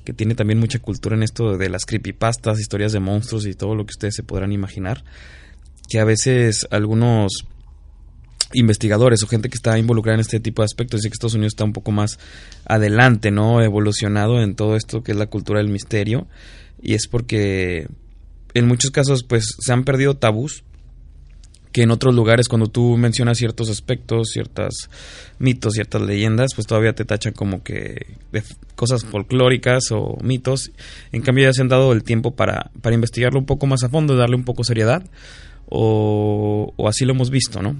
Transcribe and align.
que 0.04 0.12
tiene 0.12 0.34
también 0.34 0.60
mucha 0.60 0.78
cultura 0.78 1.16
en 1.16 1.24
esto 1.24 1.58
de 1.58 1.68
las 1.68 1.84
creepypastas, 1.84 2.60
historias 2.60 2.92
de 2.92 3.00
monstruos 3.00 3.46
y 3.46 3.54
todo 3.54 3.74
lo 3.74 3.84
que 3.84 3.90
ustedes 3.90 4.14
se 4.14 4.22
podrán 4.22 4.52
imaginar, 4.52 5.04
que 5.88 5.98
a 5.98 6.04
veces 6.04 6.66
algunos 6.70 7.46
investigadores 8.56 9.22
o 9.22 9.26
gente 9.26 9.48
que 9.48 9.56
está 9.56 9.78
involucrada 9.78 10.14
en 10.14 10.20
este 10.20 10.40
tipo 10.40 10.62
de 10.62 10.66
aspectos 10.66 11.00
dice 11.00 11.10
que 11.10 11.14
Estados 11.14 11.34
Unidos 11.34 11.52
está 11.52 11.64
un 11.64 11.72
poco 11.72 11.92
más 11.92 12.18
adelante, 12.64 13.30
¿no? 13.30 13.62
Evolucionado 13.62 14.40
en 14.40 14.54
todo 14.54 14.76
esto 14.76 15.02
que 15.02 15.12
es 15.12 15.18
la 15.18 15.26
cultura 15.26 15.58
del 15.58 15.68
misterio 15.68 16.26
y 16.80 16.94
es 16.94 17.06
porque 17.06 17.88
en 18.54 18.66
muchos 18.66 18.90
casos 18.90 19.22
pues 19.24 19.56
se 19.58 19.72
han 19.72 19.84
perdido 19.84 20.16
tabús 20.16 20.64
que 21.76 21.82
en 21.82 21.90
otros 21.90 22.14
lugares 22.14 22.48
cuando 22.48 22.68
tú 22.68 22.96
mencionas 22.96 23.36
ciertos 23.36 23.68
aspectos, 23.68 24.28
ciertos 24.32 24.88
mitos, 25.38 25.74
ciertas 25.74 26.00
leyendas, 26.00 26.54
pues 26.54 26.66
todavía 26.66 26.94
te 26.94 27.04
tachan 27.04 27.34
como 27.34 27.62
que 27.62 28.16
de 28.32 28.42
cosas 28.76 29.04
folclóricas 29.04 29.92
o 29.92 30.16
mitos. 30.22 30.70
En 31.12 31.20
cambio 31.20 31.44
ya 31.44 31.52
se 31.52 31.60
han 31.60 31.68
dado 31.68 31.92
el 31.92 32.02
tiempo 32.02 32.34
para, 32.34 32.70
para 32.80 32.94
investigarlo 32.94 33.38
un 33.38 33.44
poco 33.44 33.66
más 33.66 33.84
a 33.84 33.90
fondo, 33.90 34.16
darle 34.16 34.36
un 34.36 34.44
poco 34.44 34.64
seriedad, 34.64 35.04
o, 35.68 36.72
o 36.76 36.88
así 36.88 37.04
lo 37.04 37.12
hemos 37.12 37.28
visto, 37.28 37.60
¿no? 37.60 37.76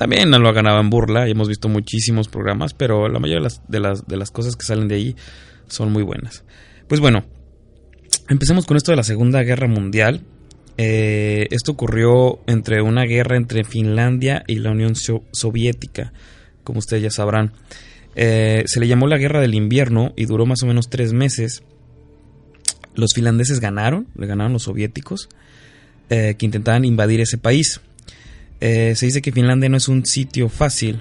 También 0.00 0.30
lo 0.30 0.52
ganado 0.52 0.80
en 0.80 0.88
burla 0.88 1.28
y 1.28 1.32
hemos 1.32 1.48
visto 1.48 1.68
muchísimos 1.68 2.28
programas, 2.28 2.74
pero 2.74 3.08
la 3.08 3.18
mayoría 3.18 3.38
de 3.38 3.44
las, 3.44 3.62
de 3.68 3.80
las, 3.80 4.06
de 4.06 4.16
las 4.16 4.30
cosas 4.30 4.56
que 4.56 4.64
salen 4.64 4.88
de 4.88 4.94
ahí 4.94 5.16
son 5.68 5.92
muy 5.92 6.02
buenas. 6.02 6.42
Pues 6.88 7.00
bueno, 7.00 7.24
Empecemos 8.30 8.64
con 8.64 8.76
esto 8.76 8.92
de 8.92 8.96
la 8.96 9.02
Segunda 9.02 9.42
Guerra 9.42 9.66
Mundial. 9.66 10.20
Eh, 10.76 11.48
esto 11.50 11.72
ocurrió 11.72 12.38
entre 12.46 12.80
una 12.80 13.02
guerra 13.02 13.36
entre 13.36 13.64
Finlandia 13.64 14.44
y 14.46 14.60
la 14.60 14.70
Unión 14.70 14.94
Soviética, 14.94 16.12
como 16.62 16.78
ustedes 16.78 17.02
ya 17.02 17.10
sabrán. 17.10 17.52
Eh, 18.14 18.62
se 18.66 18.78
le 18.78 18.86
llamó 18.86 19.08
la 19.08 19.18
Guerra 19.18 19.40
del 19.40 19.54
Invierno 19.54 20.12
y 20.16 20.26
duró 20.26 20.46
más 20.46 20.62
o 20.62 20.66
menos 20.66 20.88
tres 20.88 21.12
meses. 21.12 21.64
Los 22.94 23.14
finlandeses 23.14 23.58
ganaron, 23.58 24.06
le 24.14 24.28
ganaron 24.28 24.52
los 24.52 24.62
soviéticos, 24.62 25.28
eh, 26.08 26.36
que 26.38 26.46
intentaban 26.46 26.84
invadir 26.84 27.20
ese 27.20 27.36
país. 27.36 27.80
Se 28.60 29.06
dice 29.06 29.22
que 29.22 29.32
Finlandia 29.32 29.68
no 29.68 29.76
es 29.76 29.88
un 29.88 30.04
sitio 30.04 30.48
fácil, 30.48 31.00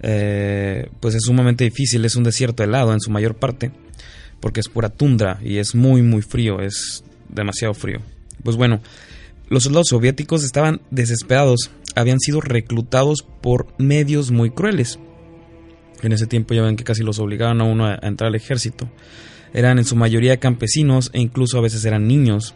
pues 0.00 1.14
es 1.14 1.22
sumamente 1.22 1.64
difícil, 1.64 2.04
es 2.04 2.16
un 2.16 2.24
desierto 2.24 2.62
helado 2.62 2.92
en 2.92 3.00
su 3.00 3.10
mayor 3.10 3.34
parte 3.36 3.72
porque 4.40 4.60
es 4.60 4.68
pura 4.68 4.90
tundra 4.90 5.40
y 5.42 5.56
es 5.56 5.74
muy 5.74 6.02
muy 6.02 6.20
frío, 6.20 6.60
es 6.60 7.02
demasiado 7.30 7.72
frío. 7.72 8.00
Pues 8.42 8.56
bueno, 8.56 8.80
los 9.48 9.62
soldados 9.62 9.88
soviéticos 9.88 10.44
estaban 10.44 10.82
desesperados, 10.90 11.70
habían 11.94 12.20
sido 12.20 12.42
reclutados 12.42 13.22
por 13.40 13.68
medios 13.78 14.30
muy 14.30 14.50
crueles. 14.50 14.98
En 16.02 16.12
ese 16.12 16.26
tiempo 16.26 16.52
ya 16.52 16.60
ven 16.60 16.76
que 16.76 16.84
casi 16.84 17.02
los 17.02 17.18
obligaban 17.18 17.62
a 17.62 17.64
uno 17.64 17.86
a 17.86 17.98
entrar 18.02 18.28
al 18.28 18.34
ejército. 18.34 18.90
Eran 19.54 19.78
en 19.78 19.86
su 19.86 19.96
mayoría 19.96 20.36
campesinos 20.38 21.10
e 21.14 21.20
incluso 21.20 21.56
a 21.56 21.62
veces 21.62 21.82
eran 21.86 22.06
niños. 22.06 22.54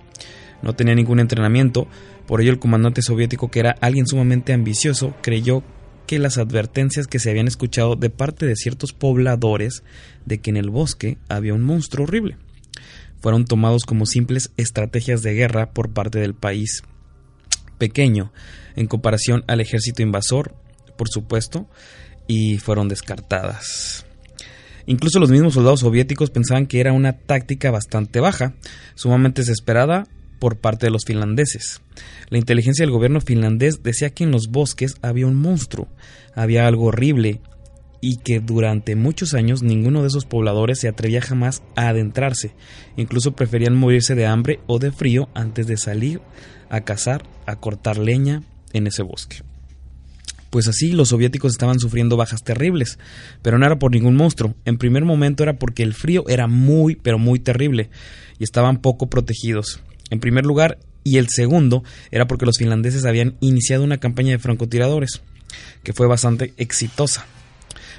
No 0.60 0.74
tenían 0.74 0.96
ningún 0.96 1.20
entrenamiento, 1.20 1.88
por 2.28 2.42
ello 2.42 2.50
el 2.50 2.58
comandante 2.58 3.00
soviético, 3.00 3.50
que 3.50 3.60
era 3.60 3.74
alguien 3.80 4.06
sumamente 4.06 4.52
ambicioso, 4.52 5.14
creyó 5.22 5.62
que 6.06 6.18
las 6.18 6.36
advertencias 6.36 7.06
que 7.06 7.18
se 7.18 7.30
habían 7.30 7.48
escuchado 7.48 7.96
de 7.96 8.10
parte 8.10 8.44
de 8.44 8.54
ciertos 8.54 8.92
pobladores 8.92 9.82
de 10.26 10.38
que 10.38 10.50
en 10.50 10.58
el 10.58 10.68
bosque 10.68 11.16
había 11.30 11.54
un 11.54 11.62
monstruo 11.62 12.04
horrible. 12.04 12.36
Fueron 13.22 13.46
tomados 13.46 13.84
como 13.86 14.04
simples 14.04 14.52
estrategias 14.58 15.22
de 15.22 15.32
guerra 15.32 15.70
por 15.70 15.88
parte 15.88 16.18
del 16.18 16.34
país 16.34 16.82
pequeño 17.78 18.30
en 18.76 18.88
comparación 18.88 19.42
al 19.46 19.62
ejército 19.62 20.02
invasor, 20.02 20.54
por 20.98 21.08
supuesto, 21.08 21.66
y 22.26 22.58
fueron 22.58 22.88
descartadas. 22.88 24.04
Incluso 24.84 25.18
los 25.18 25.30
mismos 25.30 25.54
soldados 25.54 25.80
soviéticos 25.80 26.28
pensaban 26.28 26.66
que 26.66 26.80
era 26.80 26.92
una 26.92 27.14
táctica 27.14 27.70
bastante 27.70 28.20
baja, 28.20 28.52
sumamente 28.96 29.40
desesperada 29.40 30.06
por 30.38 30.58
parte 30.58 30.86
de 30.86 30.90
los 30.90 31.04
finlandeses. 31.04 31.80
La 32.28 32.38
inteligencia 32.38 32.84
del 32.84 32.92
gobierno 32.92 33.20
finlandés 33.20 33.82
decía 33.82 34.10
que 34.10 34.24
en 34.24 34.30
los 34.30 34.48
bosques 34.48 34.96
había 35.02 35.26
un 35.26 35.36
monstruo, 35.36 35.88
había 36.34 36.66
algo 36.66 36.86
horrible 36.86 37.40
y 38.00 38.18
que 38.18 38.40
durante 38.40 38.96
muchos 38.96 39.34
años 39.34 39.62
ninguno 39.62 40.02
de 40.02 40.08
esos 40.08 40.24
pobladores 40.24 40.80
se 40.80 40.88
atrevía 40.88 41.20
jamás 41.20 41.62
a 41.74 41.88
adentrarse, 41.88 42.52
incluso 42.96 43.32
preferían 43.32 43.76
morirse 43.76 44.14
de 44.14 44.26
hambre 44.26 44.60
o 44.66 44.78
de 44.78 44.92
frío 44.92 45.28
antes 45.34 45.66
de 45.66 45.76
salir 45.76 46.20
a 46.70 46.82
cazar, 46.82 47.24
a 47.46 47.56
cortar 47.56 47.98
leña 47.98 48.42
en 48.72 48.86
ese 48.86 49.02
bosque. 49.02 49.42
Pues 50.50 50.66
así 50.66 50.92
los 50.92 51.10
soviéticos 51.10 51.52
estaban 51.52 51.78
sufriendo 51.78 52.16
bajas 52.16 52.42
terribles, 52.42 52.98
pero 53.42 53.58
no 53.58 53.66
era 53.66 53.78
por 53.78 53.92
ningún 53.92 54.16
monstruo. 54.16 54.54
En 54.64 54.78
primer 54.78 55.04
momento 55.04 55.42
era 55.42 55.58
porque 55.58 55.82
el 55.82 55.92
frío 55.92 56.24
era 56.28 56.46
muy, 56.46 56.96
pero 56.96 57.18
muy 57.18 57.38
terrible 57.38 57.90
y 58.38 58.44
estaban 58.44 58.78
poco 58.78 59.10
protegidos. 59.10 59.82
En 60.10 60.20
primer 60.20 60.46
lugar, 60.46 60.78
y 61.04 61.18
el 61.18 61.28
segundo 61.28 61.82
era 62.10 62.26
porque 62.26 62.46
los 62.46 62.58
finlandeses 62.58 63.04
habían 63.04 63.34
iniciado 63.40 63.84
una 63.84 63.98
campaña 63.98 64.32
de 64.32 64.38
francotiradores, 64.38 65.22
que 65.82 65.92
fue 65.92 66.06
bastante 66.06 66.52
exitosa. 66.56 67.26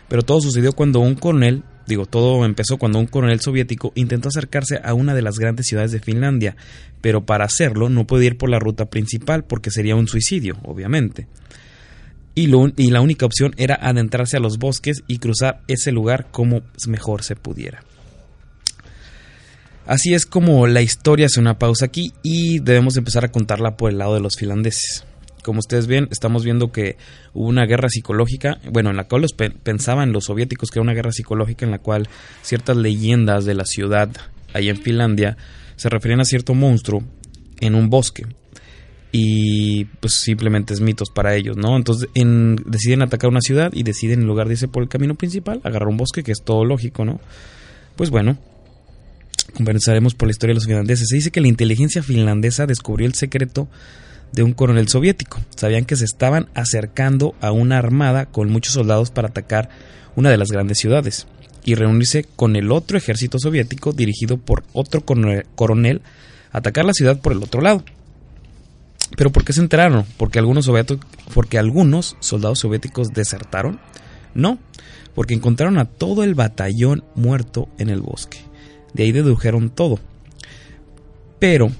Pero 0.07 0.23
todo 0.23 0.41
sucedió 0.41 0.73
cuando 0.73 0.99
un 0.99 1.15
coronel, 1.15 1.63
digo, 1.87 2.05
todo 2.05 2.45
empezó 2.45 2.77
cuando 2.77 2.99
un 2.99 3.05
coronel 3.05 3.41
soviético 3.41 3.91
intentó 3.95 4.29
acercarse 4.29 4.79
a 4.83 4.93
una 4.93 5.13
de 5.13 5.21
las 5.21 5.37
grandes 5.37 5.67
ciudades 5.67 5.91
de 5.91 5.99
Finlandia, 5.99 6.55
pero 7.01 7.25
para 7.25 7.45
hacerlo 7.45 7.89
no 7.89 8.05
puede 8.05 8.25
ir 8.25 8.37
por 8.37 8.49
la 8.49 8.59
ruta 8.59 8.89
principal 8.89 9.43
porque 9.43 9.71
sería 9.71 9.95
un 9.95 10.07
suicidio, 10.07 10.57
obviamente. 10.63 11.27
y, 12.35 12.49
y 12.77 12.91
la 12.91 13.01
única 13.01 13.25
opción 13.25 13.53
era 13.57 13.75
adentrarse 13.75 14.37
a 14.37 14.39
los 14.39 14.57
bosques 14.57 15.03
y 15.07 15.19
cruzar 15.19 15.61
ese 15.67 15.91
lugar 15.91 16.27
como 16.31 16.61
mejor 16.87 17.23
se 17.23 17.35
pudiera. 17.35 17.83
Así 19.89 20.13
es 20.13 20.27
como 20.27 20.67
la 20.67 20.83
historia 20.83 21.25
hace 21.25 21.39
una 21.39 21.57
pausa 21.57 21.85
aquí 21.85 22.13
y 22.21 22.59
debemos 22.59 22.95
empezar 22.95 23.25
a 23.25 23.31
contarla 23.31 23.75
por 23.75 23.89
el 23.89 23.97
lado 23.97 24.13
de 24.13 24.19
los 24.19 24.35
finlandeses. 24.35 25.03
Como 25.41 25.57
ustedes 25.57 25.87
ven, 25.87 26.07
estamos 26.11 26.43
viendo 26.43 26.71
que 26.71 26.95
hubo 27.33 27.47
una 27.47 27.65
guerra 27.65 27.89
psicológica, 27.89 28.59
bueno, 28.71 28.91
en 28.91 28.97
la 28.97 29.05
cual 29.05 29.23
los 29.23 29.33
pensaban 29.33 30.11
los 30.11 30.25
soviéticos 30.25 30.69
que 30.69 30.77
era 30.77 30.83
una 30.83 30.93
guerra 30.93 31.11
psicológica 31.11 31.65
en 31.65 31.71
la 31.71 31.79
cual 31.79 32.07
ciertas 32.43 32.77
leyendas 32.77 33.45
de 33.45 33.55
la 33.55 33.65
ciudad 33.65 34.11
ahí 34.53 34.69
en 34.69 34.77
Finlandia 34.77 35.37
se 35.75 35.89
referían 35.89 36.19
a 36.19 36.25
cierto 36.25 36.53
monstruo 36.53 37.01
en 37.59 37.73
un 37.73 37.89
bosque 37.89 38.27
y 39.11 39.85
pues 39.85 40.21
simplemente 40.21 40.75
es 40.75 40.81
mitos 40.81 41.09
para 41.09 41.33
ellos, 41.33 41.57
¿no? 41.57 41.75
Entonces 41.75 42.09
deciden 42.13 43.01
atacar 43.01 43.31
una 43.31 43.41
ciudad 43.41 43.71
y 43.73 43.81
deciden 43.81 44.21
en 44.21 44.27
lugar 44.27 44.45
de 44.45 44.53
irse 44.53 44.67
por 44.67 44.83
el 44.83 44.89
camino 44.89 45.15
principal 45.15 45.61
agarrar 45.63 45.87
un 45.87 45.97
bosque 45.97 46.21
que 46.21 46.31
es 46.31 46.43
todo 46.43 46.63
lógico, 46.63 47.05
¿no? 47.05 47.19
Pues 47.95 48.11
bueno, 48.11 48.37
conversaremos 49.49 50.15
por 50.15 50.27
la 50.27 50.31
historia 50.31 50.51
de 50.51 50.55
los 50.55 50.65
finlandeses. 50.65 51.09
Se 51.09 51.15
dice 51.15 51.31
que 51.31 51.41
la 51.41 51.47
inteligencia 51.47 52.03
finlandesa 52.03 52.65
descubrió 52.65 53.07
el 53.07 53.13
secreto 53.13 53.67
de 54.31 54.43
un 54.43 54.53
coronel 54.53 54.87
soviético. 54.87 55.39
Sabían 55.55 55.85
que 55.85 55.95
se 55.95 56.05
estaban 56.05 56.49
acercando 56.53 57.35
a 57.41 57.51
una 57.51 57.77
armada 57.77 58.25
con 58.25 58.49
muchos 58.49 58.73
soldados 58.73 59.11
para 59.11 59.29
atacar 59.29 59.69
una 60.15 60.29
de 60.29 60.37
las 60.37 60.51
grandes 60.51 60.77
ciudades 60.77 61.27
y 61.63 61.75
reunirse 61.75 62.25
con 62.35 62.55
el 62.55 62.71
otro 62.71 62.97
ejército 62.97 63.39
soviético 63.39 63.91
dirigido 63.91 64.37
por 64.37 64.63
otro 64.73 65.03
coronel 65.03 66.01
atacar 66.51 66.85
la 66.85 66.93
ciudad 66.93 67.19
por 67.19 67.33
el 67.33 67.43
otro 67.43 67.61
lado. 67.61 67.83
¿Pero 69.15 69.31
por 69.31 69.43
qué 69.43 69.53
se 69.53 69.61
enteraron? 69.61 70.05
¿Porque 70.17 70.39
algunos, 70.39 70.69
¿Porque 71.33 71.57
algunos 71.57 72.15
soldados 72.19 72.59
soviéticos 72.59 73.09
desertaron? 73.09 73.79
No, 74.33 74.59
porque 75.15 75.33
encontraron 75.33 75.79
a 75.79 75.85
todo 75.85 76.23
el 76.23 76.35
batallón 76.35 77.03
muerto 77.15 77.69
en 77.77 77.89
el 77.89 78.01
bosque. 78.01 78.48
De 78.93 79.03
ahí 79.03 79.11
dedujeron 79.11 79.69
todo. 79.69 79.99
Pero 81.39 81.71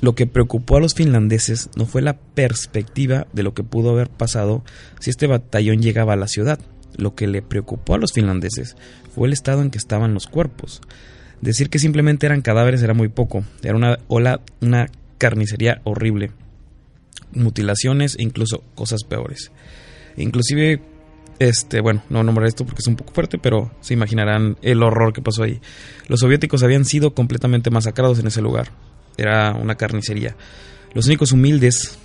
lo 0.00 0.14
que 0.14 0.26
preocupó 0.26 0.76
a 0.76 0.80
los 0.80 0.94
finlandeses 0.94 1.70
no 1.76 1.86
fue 1.86 2.02
la 2.02 2.16
perspectiva 2.16 3.26
de 3.32 3.42
lo 3.42 3.54
que 3.54 3.62
pudo 3.62 3.90
haber 3.90 4.08
pasado 4.08 4.64
si 4.98 5.10
este 5.10 5.26
batallón 5.26 5.80
llegaba 5.80 6.14
a 6.14 6.16
la 6.16 6.28
ciudad. 6.28 6.58
Lo 6.96 7.14
que 7.14 7.26
le 7.26 7.40
preocupó 7.40 7.94
a 7.94 7.98
los 7.98 8.12
finlandeses 8.12 8.76
fue 9.14 9.28
el 9.28 9.32
estado 9.32 9.62
en 9.62 9.70
que 9.70 9.78
estaban 9.78 10.12
los 10.12 10.26
cuerpos. 10.26 10.80
Decir 11.40 11.70
que 11.70 11.78
simplemente 11.78 12.26
eran 12.26 12.42
cadáveres 12.42 12.82
era 12.82 12.94
muy 12.94 13.08
poco. 13.08 13.44
Era 13.62 13.76
una 13.76 13.98
ola, 14.08 14.40
una 14.60 14.90
carnicería 15.18 15.80
horrible. 15.84 16.30
Mutilaciones 17.32 18.16
e 18.18 18.22
incluso 18.22 18.62
cosas 18.74 19.04
peores. 19.04 19.52
Inclusive, 20.16 20.82
este, 21.48 21.80
bueno, 21.80 22.02
no 22.08 22.22
nombraré 22.22 22.48
esto 22.48 22.64
porque 22.64 22.80
es 22.80 22.86
un 22.86 22.96
poco 22.96 23.12
fuerte, 23.12 23.38
pero 23.38 23.70
se 23.80 23.94
imaginarán 23.94 24.56
el 24.62 24.82
horror 24.82 25.12
que 25.12 25.22
pasó 25.22 25.42
ahí. 25.42 25.60
Los 26.08 26.20
soviéticos 26.20 26.62
habían 26.62 26.84
sido 26.84 27.14
completamente 27.14 27.70
masacrados 27.70 28.18
en 28.18 28.26
ese 28.26 28.42
lugar 28.42 28.70
era 29.16 29.54
una 29.54 29.76
carnicería. 29.76 30.36
Los 30.94 31.06
únicos 31.06 31.32
humildes 31.32 31.98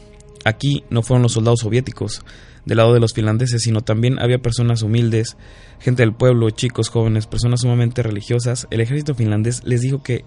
aquí 0.46 0.84
no 0.90 1.02
fueron 1.02 1.24
los 1.24 1.34
soldados 1.34 1.60
soviéticos 1.62 2.24
del 2.66 2.78
lado 2.78 2.94
de 2.94 3.00
los 3.00 3.14
finlandeses, 3.14 3.62
sino 3.62 3.82
también 3.82 4.20
había 4.20 4.40
personas 4.40 4.82
humildes, 4.82 5.38
gente 5.80 6.04
del 6.04 6.14
pueblo, 6.14 6.50
chicos, 6.50 6.90
jóvenes, 6.90 7.28
personas 7.28 7.62
sumamente 7.62 8.04
religiosas. 8.04 8.68
El 8.72 8.82
ejército 8.82 9.16
finlandés 9.16 9.64
les 9.64 9.82
dijo 9.82 10.04
que 10.04 10.26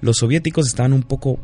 los 0.00 0.18
soviéticos 0.18 0.66
estaban 0.66 0.92
un 0.92 1.02
poco 1.02 1.38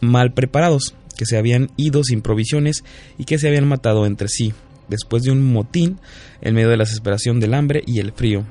mal 0.00 0.32
preparados, 0.32 0.94
que 1.16 1.26
se 1.26 1.36
habían 1.36 1.70
ido 1.76 2.02
sin 2.04 2.22
provisiones 2.22 2.84
y 3.18 3.24
que 3.24 3.38
se 3.38 3.48
habían 3.48 3.68
matado 3.68 4.06
entre 4.06 4.28
sí, 4.28 4.52
después 4.92 5.24
de 5.24 5.32
un 5.32 5.42
motín 5.42 5.98
en 6.40 6.54
medio 6.54 6.68
de 6.68 6.76
la 6.76 6.84
desesperación 6.84 7.40
del 7.40 7.54
hambre 7.54 7.82
y 7.86 7.98
el 7.98 8.12
frío. 8.12 8.44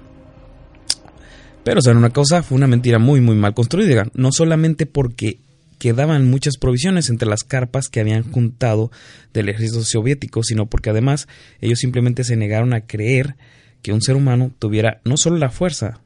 Pero, 1.64 1.82
¿saben 1.82 2.00
una 2.00 2.10
cosa? 2.10 2.44
Fue 2.44 2.58
una 2.58 2.68
mentira 2.68 3.00
muy, 3.00 3.22
muy 3.22 3.36
mal 3.36 3.54
construida. 3.54 4.08
No 4.14 4.32
solamente 4.32 4.86
porque 4.86 5.40
quedaban 5.78 6.30
muchas 6.30 6.58
provisiones 6.58 7.10
entre 7.10 7.30
las 7.30 7.44
carpas 7.44 7.88
que 7.88 8.00
habían 8.00 8.30
juntado 8.32 8.92
del 9.34 9.50
ejército 9.50 9.84
soviético, 9.84 10.44
sino 10.44 10.66
porque 10.66 10.90
además 10.90 11.28
ellos 11.60 11.80
simplemente 11.80 12.24
se 12.24 12.36
negaron 12.36 12.74
a 12.74 12.82
creer 12.82 13.36
que 13.82 13.94
un 13.94 14.02
ser 14.02 14.16
humano 14.16 14.52
tuviera 14.60 15.02
no 15.06 15.18
solo 15.18 15.38
la 15.38 15.50
fuerza, 15.50 16.02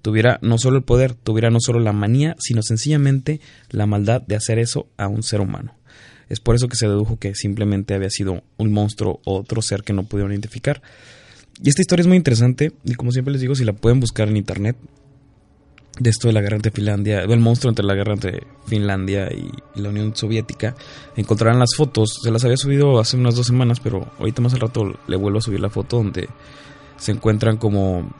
tuviera 0.00 0.38
no 0.42 0.58
solo 0.58 0.78
el 0.78 0.84
poder, 0.84 1.14
tuviera 1.14 1.50
no 1.50 1.58
solo 1.60 1.78
la 1.80 1.92
manía, 1.92 2.36
sino 2.38 2.62
sencillamente 2.62 3.40
la 3.70 3.86
maldad 3.86 4.22
de 4.22 4.36
hacer 4.36 4.58
eso 4.58 4.88
a 4.96 5.08
un 5.08 5.22
ser 5.22 5.40
humano. 5.40 5.74
Es 6.32 6.40
por 6.40 6.54
eso 6.54 6.66
que 6.66 6.76
se 6.76 6.88
dedujo 6.88 7.18
que 7.18 7.34
simplemente 7.34 7.92
había 7.92 8.08
sido 8.08 8.42
un 8.56 8.72
monstruo 8.72 9.20
o 9.26 9.38
otro 9.38 9.60
ser 9.60 9.82
que 9.82 9.92
no 9.92 10.04
pudieron 10.04 10.32
identificar. 10.32 10.80
Y 11.62 11.68
esta 11.68 11.82
historia 11.82 12.04
es 12.04 12.06
muy 12.06 12.16
interesante 12.16 12.72
y 12.84 12.94
como 12.94 13.12
siempre 13.12 13.32
les 13.32 13.42
digo, 13.42 13.54
si 13.54 13.66
la 13.66 13.74
pueden 13.74 14.00
buscar 14.00 14.28
en 14.28 14.38
internet, 14.38 14.74
de 15.98 16.08
esto 16.08 16.28
de 16.28 16.32
la 16.32 16.40
guerra 16.40 16.56
entre 16.56 16.70
Finlandia, 16.70 17.26
del 17.26 17.38
monstruo 17.38 17.68
entre 17.70 17.84
la 17.84 17.94
guerra 17.94 18.14
entre 18.14 18.46
Finlandia 18.64 19.28
y, 19.30 19.50
la 19.78 19.90
Unión 19.90 20.16
Soviética, 20.16 20.74
encontrarán 21.16 21.58
las 21.58 21.74
fotos, 21.76 22.20
se 22.22 22.30
las 22.30 22.42
había 22.44 22.56
subido 22.56 22.98
hace 22.98 23.18
unas 23.18 23.34
dos 23.34 23.46
semanas, 23.46 23.80
pero 23.80 24.10
ahorita 24.18 24.40
más 24.40 24.54
al 24.54 24.60
rato 24.60 24.98
le 25.06 25.16
vuelvo 25.16 25.36
a 25.36 25.42
subir 25.42 25.60
la 25.60 25.68
foto 25.68 25.98
donde 25.98 26.30
se 26.96 27.12
encuentran 27.12 27.58
como 27.58 28.10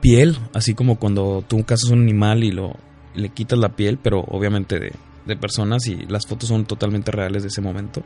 piel, 0.00 0.38
así 0.54 0.72
como 0.72 0.98
cuando 0.98 1.44
tú 1.46 1.64
cazas 1.64 1.90
un 1.90 2.00
animal 2.00 2.44
y 2.44 2.50
lo 2.50 2.72
le 3.14 3.28
quitas 3.28 3.58
la 3.58 3.76
piel, 3.76 3.98
pero 4.02 4.20
obviamente 4.20 4.78
de, 4.80 4.92
de 5.26 5.36
personas 5.36 5.86
y 5.86 5.96
las 6.06 6.26
fotos 6.26 6.48
son 6.48 6.66
totalmente 6.66 7.10
reales 7.10 7.42
de 7.42 7.48
ese 7.48 7.60
momento. 7.60 8.02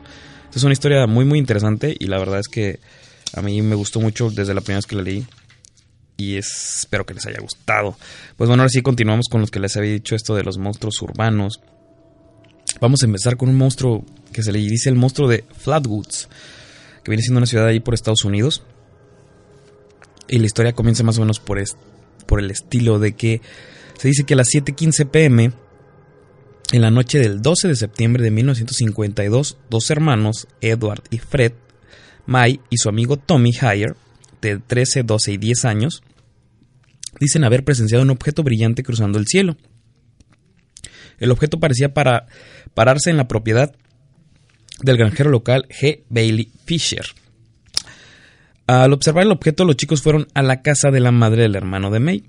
es 0.53 0.63
una 0.63 0.73
historia 0.73 1.07
muy 1.07 1.25
muy 1.25 1.39
interesante 1.39 1.95
y 1.97 2.07
la 2.07 2.19
verdad 2.19 2.39
es 2.39 2.47
que 2.47 2.79
a 3.33 3.41
mí 3.41 3.61
me 3.61 3.75
gustó 3.75 3.99
mucho 3.99 4.29
desde 4.29 4.53
la 4.53 4.61
primera 4.61 4.77
vez 4.77 4.85
que 4.85 4.95
la 4.95 5.01
leí. 5.01 5.25
Y 6.19 6.37
espero 6.37 7.05
que 7.05 7.13
les 7.13 7.27
haya 7.27 7.39
gustado. 7.39 7.95
Pues 8.37 8.47
bueno, 8.47 8.63
ahora 8.63 8.69
sí 8.69 8.81
continuamos 8.81 9.27
con 9.29 9.41
los 9.41 9.51
que 9.51 9.59
les 9.59 9.77
había 9.77 9.91
dicho 9.91 10.15
esto 10.15 10.33
de 10.33 10.43
los 10.43 10.57
monstruos 10.57 10.99
urbanos. 11.03 11.61
Vamos 12.81 13.03
a 13.03 13.05
empezar 13.05 13.37
con 13.37 13.49
un 13.49 13.55
monstruo 13.55 14.03
que 14.33 14.41
se 14.41 14.51
le 14.51 14.59
dice 14.59 14.89
el 14.89 14.95
monstruo 14.95 15.27
de 15.27 15.45
Flatwoods, 15.57 16.27
que 17.03 17.11
viene 17.11 17.21
siendo 17.21 17.37
una 17.37 17.45
ciudad 17.45 17.67
ahí 17.67 17.79
por 17.79 17.93
Estados 17.93 18.25
Unidos. 18.25 18.63
Y 20.27 20.39
la 20.39 20.47
historia 20.47 20.73
comienza 20.73 21.03
más 21.03 21.17
o 21.17 21.21
menos 21.21 21.39
por, 21.39 21.61
por 22.25 22.39
el 22.39 22.49
estilo 22.49 22.97
de 22.97 23.13
que 23.13 23.41
se 23.97 24.07
dice 24.07 24.23
que 24.25 24.33
a 24.33 24.37
las 24.37 24.47
7:15 24.49 25.09
pm, 25.09 25.51
en 26.71 26.81
la 26.81 26.91
noche 26.91 27.19
del 27.19 27.41
12 27.41 27.69
de 27.69 27.75
septiembre 27.75 28.23
de 28.23 28.31
1952, 28.31 29.57
dos 29.69 29.89
hermanos, 29.89 30.47
Edward 30.61 31.03
y 31.09 31.17
Fred, 31.19 31.53
Mai 32.25 32.59
y 32.69 32.77
su 32.77 32.89
amigo 32.89 33.17
Tommy 33.17 33.51
Hire, 33.51 33.93
de 34.41 34.59
13, 34.59 35.03
12 35.03 35.31
y 35.33 35.37
10 35.37 35.65
años, 35.65 36.03
dicen 37.19 37.43
haber 37.43 37.63
presenciado 37.63 38.03
un 38.03 38.09
objeto 38.09 38.43
brillante 38.43 38.83
cruzando 38.83 39.17
el 39.17 39.27
cielo. 39.27 39.55
El 41.19 41.31
objeto 41.31 41.59
parecía 41.59 41.93
para 41.93 42.27
pararse 42.73 43.09
en 43.09 43.17
la 43.17 43.27
propiedad 43.27 43.73
del 44.81 44.97
granjero 44.97 45.29
local 45.29 45.67
G. 45.69 46.03
Bailey 46.09 46.51
Fisher. 46.65 47.05
Al 48.67 48.91
observar 48.91 49.23
el 49.23 49.31
objeto, 49.31 49.63
los 49.63 49.77
chicos 49.77 50.01
fueron 50.01 50.27
a 50.33 50.43
la 50.43 50.61
casa 50.61 50.91
de 50.91 50.99
la 50.99 51.11
madre 51.11 51.43
del 51.43 51.55
hermano 51.55 51.89
de 51.89 52.01
May, 52.01 52.23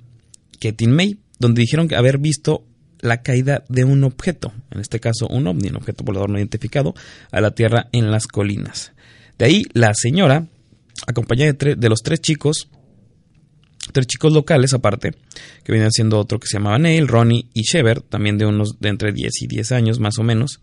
Ketin 0.61 0.93
May, 0.93 1.19
donde 1.41 1.61
dijeron 1.61 1.93
haber 1.93 2.19
visto 2.19 2.65
la 3.01 3.23
caída 3.23 3.65
de 3.69 3.85
un 3.85 4.05
objeto, 4.05 4.53
en 4.71 4.81
este 4.81 5.01
caso 5.01 5.27
un 5.29 5.47
ovni, 5.47 5.69
un 5.69 5.77
objeto 5.77 6.05
volador 6.05 6.31
no 6.31 6.39
identificado, 6.39 6.95
a 7.31 7.41
la 7.41 7.53
Tierra 7.53 7.89
en 7.93 8.11
las 8.11 8.27
colinas. 8.27 8.93
De 9.39 9.47
ahí 9.47 9.65
la 9.73 9.93
señora, 9.95 10.47
acompañada 11.07 11.53
de, 11.53 11.89
los 11.89 12.03
tres 12.03 12.21
chicos, 12.21 12.69
tres 13.93 14.07
chicos 14.07 14.33
locales 14.33 14.75
aparte, 14.75 15.13
que 15.65 15.73
venían 15.73 15.93
siendo 15.93 16.19
otro 16.19 16.41
que 16.41 16.49
se 16.49 16.59
llamaba 16.59 16.79
Neil, 16.79 17.09
Ronnie 17.09 17.47
y 17.55 17.63
Shever, 17.63 18.03
también 18.03 18.39
de 18.39 18.47
unos 18.47 18.81
de 18.81 18.89
entre 18.89 19.13
10 19.13 19.43
y 19.43 19.47
10 19.47 19.73
años 19.73 20.01
más 20.01 20.19
o 20.19 20.23
menos, 20.23 20.61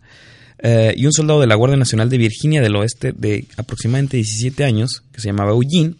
eh, 0.58 0.94
y 0.96 1.06
un 1.06 1.12
soldado 1.12 1.40
de 1.40 1.46
la 1.46 1.54
Guardia 1.54 1.76
Nacional 1.76 2.08
de 2.08 2.18
Virginia 2.18 2.62
del 2.62 2.76
Oeste 2.76 3.12
de 3.12 3.46
aproximadamente 3.56 4.16
17 4.16 4.64
años, 4.64 5.02
que 5.12 5.20
se 5.20 5.28
llamaba 5.28 5.52
Eugene, 5.52 5.96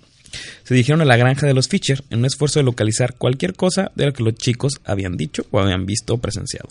se 0.64 0.74
dirigieron 0.74 1.00
a 1.00 1.04
la 1.04 1.16
granja 1.16 1.46
de 1.46 1.54
los 1.54 1.68
Fisher 1.68 2.02
en 2.10 2.20
un 2.20 2.26
esfuerzo 2.26 2.58
de 2.58 2.64
localizar 2.64 3.14
cualquier 3.14 3.54
cosa 3.54 3.90
de 3.94 4.06
lo 4.06 4.12
que 4.12 4.22
los 4.22 4.34
chicos 4.34 4.80
habían 4.84 5.16
dicho 5.16 5.46
o 5.50 5.60
habían 5.60 5.86
visto 5.86 6.14
o 6.14 6.18
presenciado. 6.18 6.68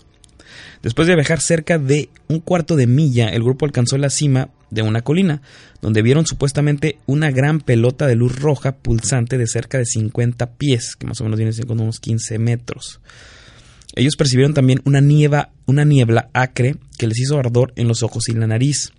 Después 0.82 1.08
de 1.08 1.14
viajar 1.14 1.40
cerca 1.40 1.78
de 1.78 2.10
un 2.28 2.40
cuarto 2.40 2.76
de 2.76 2.86
milla, 2.86 3.28
el 3.28 3.42
grupo 3.42 3.64
alcanzó 3.64 3.98
la 3.98 4.10
cima 4.10 4.50
de 4.70 4.82
una 4.82 5.02
colina, 5.02 5.42
donde 5.80 6.02
vieron 6.02 6.26
supuestamente 6.26 6.98
una 7.06 7.30
gran 7.30 7.60
pelota 7.60 8.06
de 8.06 8.16
luz 8.16 8.36
roja 8.36 8.76
pulsante 8.76 9.38
de 9.38 9.46
cerca 9.46 9.78
de 9.78 9.86
50 9.86 10.52
pies, 10.52 10.96
que 10.96 11.06
más 11.06 11.20
o 11.20 11.24
menos 11.24 11.38
viene 11.38 11.52
siendo 11.52 11.74
unos 11.74 12.00
15 12.00 12.38
metros. 12.38 13.00
Ellos 13.94 14.16
percibieron 14.16 14.54
también 14.54 14.80
una, 14.84 15.00
una 15.66 15.84
niebla 15.84 16.28
acre 16.32 16.76
que 16.98 17.06
les 17.06 17.18
hizo 17.18 17.38
ardor 17.38 17.72
en 17.76 17.88
los 17.88 18.02
ojos 18.02 18.28
y 18.28 18.32
la 18.32 18.46
nariz. 18.46 18.92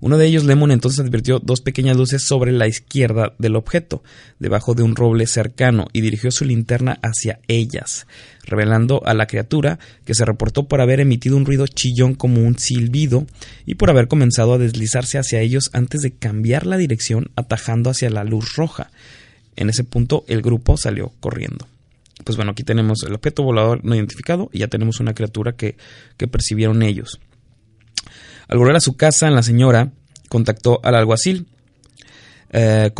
Uno 0.00 0.18
de 0.18 0.26
ellos, 0.26 0.44
Lemon, 0.44 0.70
entonces 0.70 1.00
advirtió 1.00 1.38
dos 1.38 1.60
pequeñas 1.60 1.96
luces 1.96 2.26
sobre 2.26 2.52
la 2.52 2.68
izquierda 2.68 3.34
del 3.38 3.56
objeto, 3.56 4.02
debajo 4.38 4.74
de 4.74 4.82
un 4.82 4.96
roble 4.96 5.26
cercano, 5.26 5.88
y 5.92 6.00
dirigió 6.00 6.30
su 6.30 6.44
linterna 6.44 6.98
hacia 7.02 7.40
ellas, 7.48 8.06
revelando 8.44 9.02
a 9.06 9.14
la 9.14 9.26
criatura 9.26 9.78
que 10.04 10.14
se 10.14 10.24
reportó 10.24 10.68
por 10.68 10.80
haber 10.80 11.00
emitido 11.00 11.36
un 11.36 11.46
ruido 11.46 11.66
chillón 11.66 12.14
como 12.14 12.42
un 12.42 12.58
silbido 12.58 13.26
y 13.64 13.76
por 13.76 13.90
haber 13.90 14.08
comenzado 14.08 14.54
a 14.54 14.58
deslizarse 14.58 15.18
hacia 15.18 15.40
ellos 15.40 15.70
antes 15.72 16.02
de 16.02 16.12
cambiar 16.12 16.66
la 16.66 16.76
dirección 16.76 17.30
atajando 17.36 17.90
hacia 17.90 18.10
la 18.10 18.24
luz 18.24 18.54
roja. 18.56 18.90
En 19.56 19.70
ese 19.70 19.84
punto 19.84 20.24
el 20.28 20.42
grupo 20.42 20.76
salió 20.76 21.12
corriendo. 21.20 21.66
Pues 22.24 22.36
bueno, 22.36 22.52
aquí 22.52 22.62
tenemos 22.62 23.02
el 23.06 23.14
objeto 23.14 23.42
volador 23.42 23.84
no 23.84 23.94
identificado 23.94 24.50
y 24.52 24.58
ya 24.58 24.68
tenemos 24.68 25.00
una 25.00 25.14
criatura 25.14 25.52
que, 25.52 25.76
que 26.16 26.26
percibieron 26.26 26.82
ellos. 26.82 27.20
Al 28.48 28.58
volver 28.58 28.76
a 28.76 28.80
su 28.80 28.96
casa, 28.96 29.30
la 29.30 29.42
señora 29.42 29.92
contactó 30.28 30.80
al 30.82 30.94
alguacil, 30.94 31.46
eh, 32.50 32.90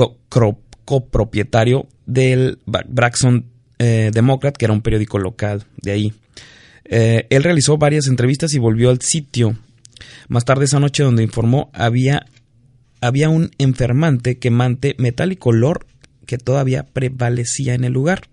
copropietario 0.85 1.87
del 2.07 2.59
Braxton 2.67 3.47
eh, 3.79 4.11
Democrat, 4.13 4.57
que 4.57 4.65
era 4.65 4.73
un 4.73 4.83
periódico 4.83 5.19
local 5.19 5.65
de 5.83 5.91
ahí. 5.93 6.15
Eh, 6.85 7.27
él 7.31 7.43
realizó 7.43 7.79
varias 7.79 8.07
entrevistas 8.07 8.55
y 8.55 8.59
volvió 8.59 8.91
al 8.91 9.01
sitio. 9.01 9.57
Más 10.29 10.45
tarde 10.45 10.65
esa 10.65 10.81
noche, 10.81 11.03
donde 11.03 11.23
informó, 11.23 11.71
había, 11.73 12.27
había 13.01 13.29
un 13.29 13.51
enfermante 13.59 14.39
quemante 14.39 14.95
metal 14.99 15.33
y 15.33 15.37
color 15.37 15.87
que 16.27 16.39
todavía 16.39 16.85
prevalecía 16.85 17.75
en 17.75 17.85
el 17.85 17.93
lugar. 17.93 18.29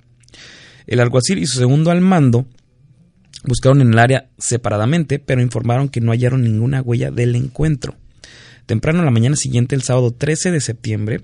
El 0.87 0.99
alguacil 0.99 1.39
y 1.39 1.45
su 1.45 1.59
segundo 1.59 1.91
al 1.91 2.01
mando 2.01 2.45
buscaron 3.43 3.81
en 3.81 3.93
el 3.93 3.99
área 3.99 4.29
separadamente, 4.37 5.19
pero 5.19 5.41
informaron 5.41 5.89
que 5.89 6.01
no 6.01 6.11
hallaron 6.11 6.43
ninguna 6.43 6.81
huella 6.81 7.11
del 7.11 7.35
encuentro. 7.35 7.95
Temprano 8.65 8.99
en 8.99 9.05
la 9.05 9.11
mañana 9.11 9.35
siguiente, 9.35 9.75
el 9.75 9.83
sábado 9.83 10.11
13 10.11 10.51
de 10.51 10.61
septiembre, 10.61 11.21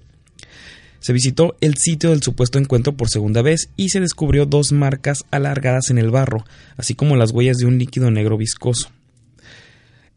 se 0.99 1.13
visitó 1.13 1.55
el 1.61 1.75
sitio 1.75 2.09
del 2.09 2.21
supuesto 2.21 2.59
encuentro 2.59 2.97
por 2.97 3.09
segunda 3.09 3.41
vez 3.41 3.69
y 3.77 3.89
se 3.89 4.01
descubrió 4.01 4.45
dos 4.45 4.73
marcas 4.73 5.23
alargadas 5.31 5.89
en 5.89 5.97
el 5.97 6.11
barro, 6.11 6.45
así 6.75 6.93
como 6.93 7.15
las 7.15 7.31
huellas 7.31 7.57
de 7.57 7.65
un 7.65 7.77
líquido 7.77 8.11
negro 8.11 8.37
viscoso. 8.37 8.91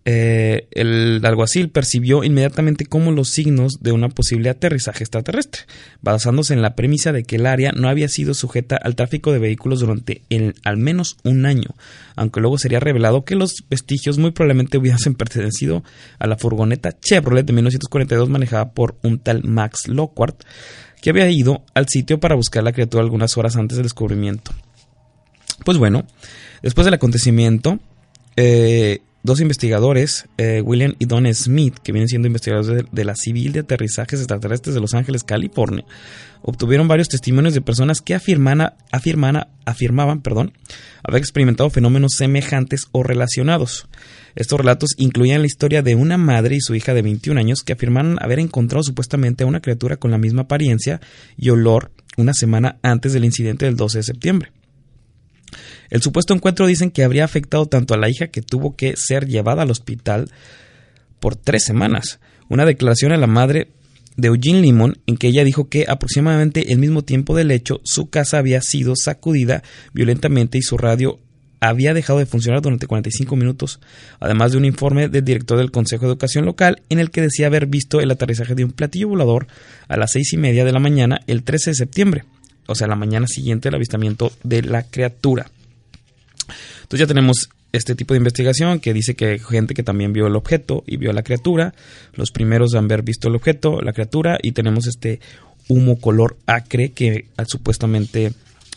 Eh, 0.04 0.66
el 0.73 1.21
alguacil 1.25 1.68
percibió 1.71 2.25
inmediatamente 2.25 2.87
como 2.87 3.12
los 3.12 3.28
signos 3.28 3.78
de 3.80 3.92
una 3.92 4.09
posible 4.09 4.50
aterrizaje 4.50 5.04
extraterrestre, 5.04 5.62
basándose 6.00 6.54
en 6.54 6.62
la 6.62 6.75
premisa 6.75 7.12
de 7.12 7.23
que 7.23 7.37
el 7.37 7.47
área 7.47 7.71
no 7.73 7.88
había 7.88 8.09
sido 8.09 8.35
sujeta 8.35 8.76
al 8.76 8.97
tráfico 8.97 9.32
de 9.32 9.38
vehículos 9.38 9.80
durante 9.80 10.23
al 10.64 10.76
menos 10.76 11.18
un 11.23 11.47
año, 11.47 11.68
aunque 12.16 12.40
luego 12.40 12.59
sería 12.59 12.80
revelado 12.80 13.25
que 13.25 13.37
los 13.37 13.64
vestigios 13.71 14.18
muy 14.18 14.32
probablemente 14.32 14.78
hubiesen 14.78 15.14
pertenecido 15.23 15.85
a 16.18 16.26
la 16.26 16.37
furgoneta 16.37 16.99
Chevrolet 16.99 17.47
de 17.47 17.52
1942 17.52 18.28
manejada 18.28 18.73
por 18.73 18.97
un 19.02 19.21
tal 19.21 19.44
Max 19.44 19.87
Lockhart, 19.87 20.42
que 21.00 21.11
había 21.11 21.30
ido 21.30 21.64
al 21.75 21.88
sitio 21.88 22.18
para 22.18 22.35
buscar 22.35 22.64
la 22.64 22.73
criatura 22.73 23.04
algunas 23.04 23.37
horas 23.37 23.56
antes 23.56 23.76
del 23.76 23.85
descubrimiento. 23.85 24.52
Pues 25.64 25.78
bueno, 25.78 26.06
después 26.62 26.85
del 26.85 26.94
acontecimiento, 26.94 27.78
eh, 28.37 29.00
dos 29.23 29.41
investigadores, 29.41 30.26
eh, 30.37 30.61
William 30.62 30.95
y 30.99 31.05
Don 31.07 31.33
Smith, 31.33 31.76
que 31.83 31.93
vienen 31.93 32.09
siendo 32.09 32.26
investigadores 32.26 32.87
de, 32.91 33.05
la 33.05 33.14
Civil 33.14 33.52
de 33.52 33.61
Aterrizajes 33.61 34.21
Extraterrestres 34.21 34.75
de 34.75 34.81
Los 34.81 34.95
Ángeles, 34.95 35.23
California, 35.23 35.85
obtuvieron 36.43 36.88
varios 36.88 37.09
testimonios 37.09 37.55
de 37.55 37.61
personas 37.61 38.00
que 38.00 38.14
afirman, 38.14 38.75
afirmaban 38.91 40.21
perdón, 40.23 40.52
haber 41.05 41.21
experimentado 41.21 41.71
fenómenos 41.71 42.12
semejantes 42.17 42.87
o 42.93 43.02
relacionados. 43.02 43.88
Estos 44.35 44.59
relatos 44.59 44.91
incluían 44.97 45.43
la 45.43 45.47
historia 45.47 45.83
de 45.83 45.95
una 45.95 46.17
madre 46.17 46.57
y 46.57 46.61
su 46.61 46.75
hija 46.75 46.95
de 46.95 47.02
21 47.02 47.38
años 47.38 47.62
que 47.62 47.75
afirmaron 47.75 48.19
haber 48.21 48.41
encontrado 48.41 48.83
supuestamente 48.83 49.45
a 49.45 49.47
una 49.47 49.61
criatura 49.61 49.97
con 49.97 50.11
la 50.11 50.19
misma 50.19 50.43
apariencia 50.43 51.00
y 51.37 51.50
olor 51.50 51.93
una 52.17 52.35
semana 52.35 52.79
antes 52.83 53.12
del 53.12 53.25
incidente 53.25 53.67
del 53.67 53.76
12 53.76 53.99
de 53.99 54.02
septiembre. 54.02 54.52
El 55.90 56.02
supuesto 56.02 56.35
encuentro 56.35 56.66
dicen 56.66 56.90
que 56.90 57.04
habría 57.04 57.25
afectado 57.25 57.66
tanto 57.66 57.94
a 57.94 57.99
la 57.99 58.09
hija 58.09 58.28
que 58.28 58.42
tuvo 58.42 58.76
que 58.76 58.94
ser 58.97 59.26
llevada 59.26 59.62
al 59.62 59.71
hospital 59.71 60.30
por 61.21 61.37
tres 61.37 61.64
semanas. 61.64 62.18
Una 62.49 62.64
declaración 62.64 63.12
a 63.12 63.16
la 63.16 63.26
madre 63.26 63.68
de 64.16 64.28
Eugene 64.28 64.61
Limon 64.61 64.99
en 65.06 65.16
que 65.16 65.28
ella 65.28 65.44
dijo 65.44 65.68
que 65.68 65.87
aproximadamente 65.88 66.73
el 66.73 66.78
mismo 66.78 67.02
tiempo 67.02 67.35
del 67.35 67.50
hecho 67.50 67.80
su 67.85 68.11
casa 68.11 68.38
había 68.38 68.61
sido 68.61 68.94
sacudida 68.97 69.62
violentamente 69.92 70.59
y 70.59 70.62
su 70.62 70.76
radio 70.76 71.18
había 71.61 71.94
dejado 71.94 72.18
de 72.18 72.26
funcionar 72.26 72.61
durante 72.61 72.88
45 72.88 73.37
minutos, 73.37 73.78
además 74.18 74.50
de 74.50 74.59
un 74.59 74.64
informe 74.64 75.09
del 75.09 75.25
director 75.25 75.56
del 75.59 75.71
Consejo 75.71 76.06
de 76.06 76.11
Educación 76.11 76.44
Local 76.44 76.82
en 76.88 76.99
el 76.99 77.12
que 77.12 77.23
decía 77.23 77.47
haber 77.47 77.66
visto 77.66 78.00
el 78.00 78.11
aterrizaje 78.11 78.56
de 78.56 78.64
un 78.64 78.73
platillo 78.73 79.09
volador 79.09 79.47
a 79.87 79.97
las 79.97 80.11
seis 80.11 80.32
y 80.32 80.38
media 80.38 80.64
de 80.64 80.73
la 80.73 80.80
mañana 80.80 81.21
el 81.28 81.44
13 81.44 81.71
de 81.71 81.76
septiembre, 81.76 82.25
o 82.66 82.75
sea, 82.75 82.87
la 82.87 82.97
mañana 82.97 83.26
siguiente 83.26 83.69
al 83.69 83.75
avistamiento 83.75 84.33
de 84.42 84.62
la 84.62 84.85
criatura. 84.85 85.50
Entonces 86.83 87.00
ya 87.00 87.07
tenemos 87.07 87.49
este 87.73 87.95
tipo 87.95 88.14
de 88.14 88.19
investigación 88.19 88.81
que 88.81 88.92
dice 88.92 89.14
que 89.14 89.38
gente 89.38 89.75
que 89.75 89.83
también 89.83 90.12
vio 90.12 90.26
el 90.26 90.37
objeto 90.37 90.85
y 90.87 90.99
vio 90.99 91.12
la 91.12 91.23
criatura, 91.23 91.75
los 92.14 92.31
primeros 92.31 92.71
de 92.71 92.78
haber 92.78 93.02
visto 93.02 93.28
el 93.28 93.35
objeto, 93.35 93.81
la 93.81 93.92
criatura, 93.92 94.38
y 94.42 94.52
tenemos 94.52 94.87
este 94.87 95.21
humo 95.69 95.99
color 95.99 96.37
acre 96.47 96.92
que 96.92 97.26
supuestamente 97.47 98.33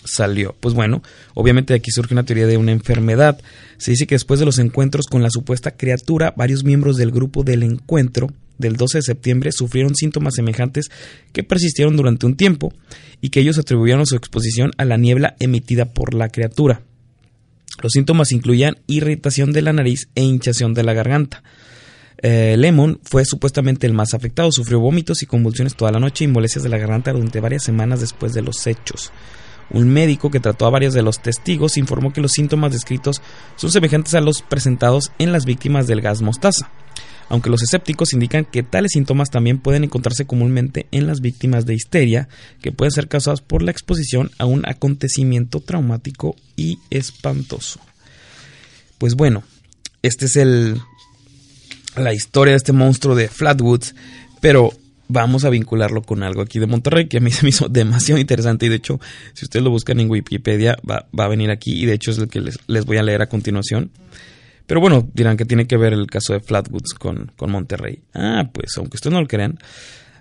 salió. 0.06 0.56
Pues 0.60 0.74
bueno, 0.74 1.01
obviamente 1.34 1.74
aquí 1.74 1.92
surge 1.92 2.13
una 2.13 2.24
teoría 2.24 2.48
de 2.48 2.58
una 2.58 2.72
enfermedad. 2.72 3.39
Se 3.77 3.92
dice 3.92 4.08
que 4.08 4.15
después 4.15 4.39
de 4.39 4.46
los 4.46 4.60
encuentros 4.60 5.08
con 5.08 5.22
la 5.22 5.30
supuesta 5.30 5.72
criatura, 5.72 6.34
varios 6.38 6.63
miembros 6.63 6.96
del 6.96 7.12
grupo 7.12 7.44
del 7.44 7.63
encuentro 7.63 8.30
del 8.58 8.76
12 8.76 9.00
de 9.00 9.02
septiembre 9.04 9.52
sufrieron 9.52 9.96
síntomas 9.96 10.36
semejantes 10.36 10.90
que 11.34 11.44
persistieron 11.44 11.96
durante 11.96 12.26
un 12.26 12.36
tiempo 12.36 12.74
y 13.22 13.30
que 13.30 13.40
ellos 13.40 13.58
atribuyeron 13.58 14.06
su 14.06 14.16
exposición 14.16 14.72
a 14.78 14.86
la 14.86 14.98
niebla 14.98 15.36
emitida 15.40 15.86
por 15.86 16.14
la 16.14 16.30
criatura. 16.30 16.82
Los 17.82 17.92
síntomas 17.94 18.32
incluían 18.32 18.78
irritación 18.88 19.52
de 19.52 19.62
la 19.62 19.74
nariz 19.74 20.10
e 20.16 20.24
hinchación 20.24 20.74
de 20.74 20.84
la 20.84 20.94
garganta. 20.94 21.44
Eh, 22.22 22.56
Lemon 22.58 23.00
fue 23.04 23.26
supuestamente 23.26 23.86
el 23.86 23.94
más 23.94 24.14
afectado, 24.14 24.52
sufrió 24.52 24.80
vómitos 24.80 25.22
y 25.22 25.26
convulsiones 25.26 25.76
toda 25.76 25.92
la 25.92 26.00
noche 26.00 26.24
y 26.24 26.28
molestias 26.28 26.64
de 26.64 26.70
la 26.70 26.78
garganta 26.78 27.12
durante 27.12 27.42
varias 27.42 27.64
semanas 27.64 28.00
después 28.00 28.34
de 28.34 28.42
los 28.42 28.66
hechos. 28.68 29.12
Un 29.70 29.90
médico 29.90 30.32
que 30.32 30.40
trató 30.40 30.66
a 30.66 30.70
varios 30.70 30.94
de 30.94 31.02
los 31.02 31.22
testigos 31.22 31.78
informó 31.78 32.14
que 32.14 32.22
los 32.22 32.32
síntomas 32.32 32.72
descritos 32.72 33.22
son 33.56 33.72
semejantes 33.72 34.14
a 34.14 34.22
los 34.22 34.44
presentados 34.44 35.12
en 35.18 35.32
las 35.32 35.46
víctimas 35.46 35.88
del 35.88 36.02
gas 36.02 36.22
mostaza 36.22 36.72
aunque 37.29 37.50
los 37.50 37.63
escépticos 37.63 38.13
indican 38.13 38.46
que 38.46 38.63
tales 38.63 38.91
síntomas 38.94 39.29
también 39.29 39.60
pueden 39.60 39.84
encontrarse 39.84 40.25
comúnmente 40.25 40.88
en 40.91 41.08
las 41.08 41.22
víctimas 41.22 41.65
de 41.65 41.75
histeria, 41.75 42.27
que 42.62 42.72
pueden 42.72 42.91
ser 42.91 43.08
causadas 43.08 43.41
por 43.41 43.63
la 43.63 43.72
exposición 43.72 44.32
a 44.38 44.46
un 44.46 44.67
acontecimiento 44.67 45.60
traumático 45.60 46.36
y 46.55 46.79
espantoso. 46.89 47.79
Pues 48.98 49.15
bueno, 49.15 49.44
este 50.01 50.25
es 50.25 50.36
el 50.36 50.79
la 51.96 52.13
historia 52.13 52.51
de 52.51 52.58
este 52.58 52.74
monstruo 52.74 53.15
de 53.15 53.27
Flatwoods, 53.27 53.96
pero 54.41 54.72
vamos 55.08 55.46
a 55.46 55.50
vincularlo 55.50 56.01
con 56.01 56.24
algo 56.24 56.41
aquí 56.41 56.60
de 56.60 56.67
Monterrey 56.67 57.08
que 57.08 57.17
a 57.17 57.22
mí 57.22 57.32
se 57.32 57.44
me 57.44 57.50
hizo 57.50 57.70
demasiado 57.70 58.20
interesante 58.20 58.65
y 58.65 58.70
de 58.70 58.75
hecho 58.75 59.00
si 59.34 59.46
ustedes 59.46 59.63
lo 59.63 59.70
buscan 59.70 60.00
en 60.00 60.10
Wikipedia 60.10 60.77
va, 60.89 61.05
a 61.17 61.27
venir 61.27 61.51
aquí 61.51 61.82
y 61.82 61.86
de 61.86 61.94
hecho 61.94 62.12
es 62.12 62.17
el 62.17 62.27
que 62.27 62.41
les, 62.41 62.58
les 62.67 62.86
voy 62.86 62.98
a 62.98 63.03
leer 63.03 63.22
a 63.22 63.29
continuación. 63.29 63.91
Pero 64.68 64.82
bueno, 64.82 65.08
dirán 65.14 65.38
que 65.38 65.46
tiene 65.46 65.68
que 65.68 65.78
ver 65.78 65.94
el 65.94 66.08
caso 66.08 66.34
de 66.34 66.40
Flatwoods 66.40 66.94
con, 66.94 67.32
con 67.36 67.52
Monterrey. 67.52 68.02
Ah, 68.14 68.50
pues 68.52 68.78
aunque 68.78 68.98
ustedes 68.98 69.14
no 69.14 69.22
lo 69.22 69.28
crean, 69.28 69.60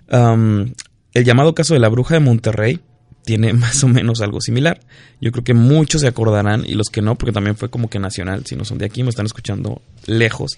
el 0.07 1.23
llamado 1.25 1.55
caso 1.55 1.73
de 1.73 1.79
la 1.79 1.89
bruja 1.89 2.15
de 2.15 2.19
Monterrey 2.19 2.79
tiene 3.25 3.53
más 3.53 3.83
o 3.83 3.87
menos 3.87 4.21
algo 4.21 4.39
similar. 4.39 4.79
Yo 5.19 5.31
creo 5.31 5.43
que 5.43 5.53
muchos 5.53 6.01
se 6.01 6.07
acordarán 6.07 6.63
y 6.65 6.75
los 6.75 6.89
que 6.89 7.01
no, 7.01 7.15
porque 7.15 7.33
también 7.33 7.57
fue 7.57 7.69
como 7.69 7.89
que 7.89 7.99
nacional, 7.99 8.45
si 8.45 8.55
no 8.55 8.63
son 8.63 8.77
de 8.77 8.85
aquí, 8.85 9.03
me 9.03 9.09
están 9.09 9.25
escuchando 9.25 9.81
lejos. 10.05 10.57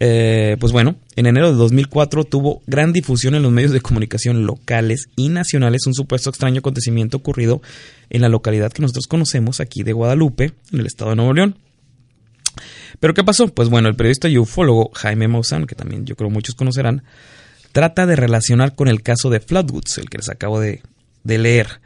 Eh, 0.00 0.56
pues 0.60 0.72
bueno, 0.72 0.94
en 1.16 1.26
enero 1.26 1.50
de 1.50 1.56
2004 1.56 2.22
tuvo 2.22 2.62
gran 2.68 2.92
difusión 2.92 3.34
en 3.34 3.42
los 3.42 3.50
medios 3.50 3.72
de 3.72 3.80
comunicación 3.80 4.46
locales 4.46 5.08
y 5.16 5.28
nacionales 5.28 5.86
un 5.88 5.94
supuesto 5.94 6.30
extraño 6.30 6.60
acontecimiento 6.60 7.16
ocurrido 7.16 7.60
en 8.08 8.22
la 8.22 8.28
localidad 8.28 8.72
que 8.72 8.80
nosotros 8.80 9.08
conocemos 9.08 9.58
aquí 9.58 9.82
de 9.82 9.92
Guadalupe, 9.92 10.52
en 10.72 10.80
el 10.80 10.86
estado 10.86 11.10
de 11.10 11.16
Nuevo 11.16 11.32
León. 11.32 11.56
Pero 13.00 13.14
¿qué 13.14 13.24
pasó? 13.24 13.48
Pues 13.48 13.68
bueno, 13.68 13.88
el 13.88 13.96
periodista 13.96 14.28
y 14.28 14.38
ufólogo 14.38 14.90
Jaime 14.94 15.28
Maussan, 15.28 15.66
que 15.66 15.74
también 15.74 16.04
yo 16.04 16.16
creo 16.16 16.30
muchos 16.30 16.54
conocerán, 16.54 17.02
trata 17.72 18.06
de 18.06 18.16
relacionar 18.16 18.74
con 18.74 18.88
el 18.88 19.02
caso 19.02 19.30
de 19.30 19.40
Floodwoods, 19.40 19.98
el 19.98 20.10
que 20.10 20.18
les 20.18 20.28
acabo 20.28 20.60
de, 20.60 20.82
leer. 21.24 21.80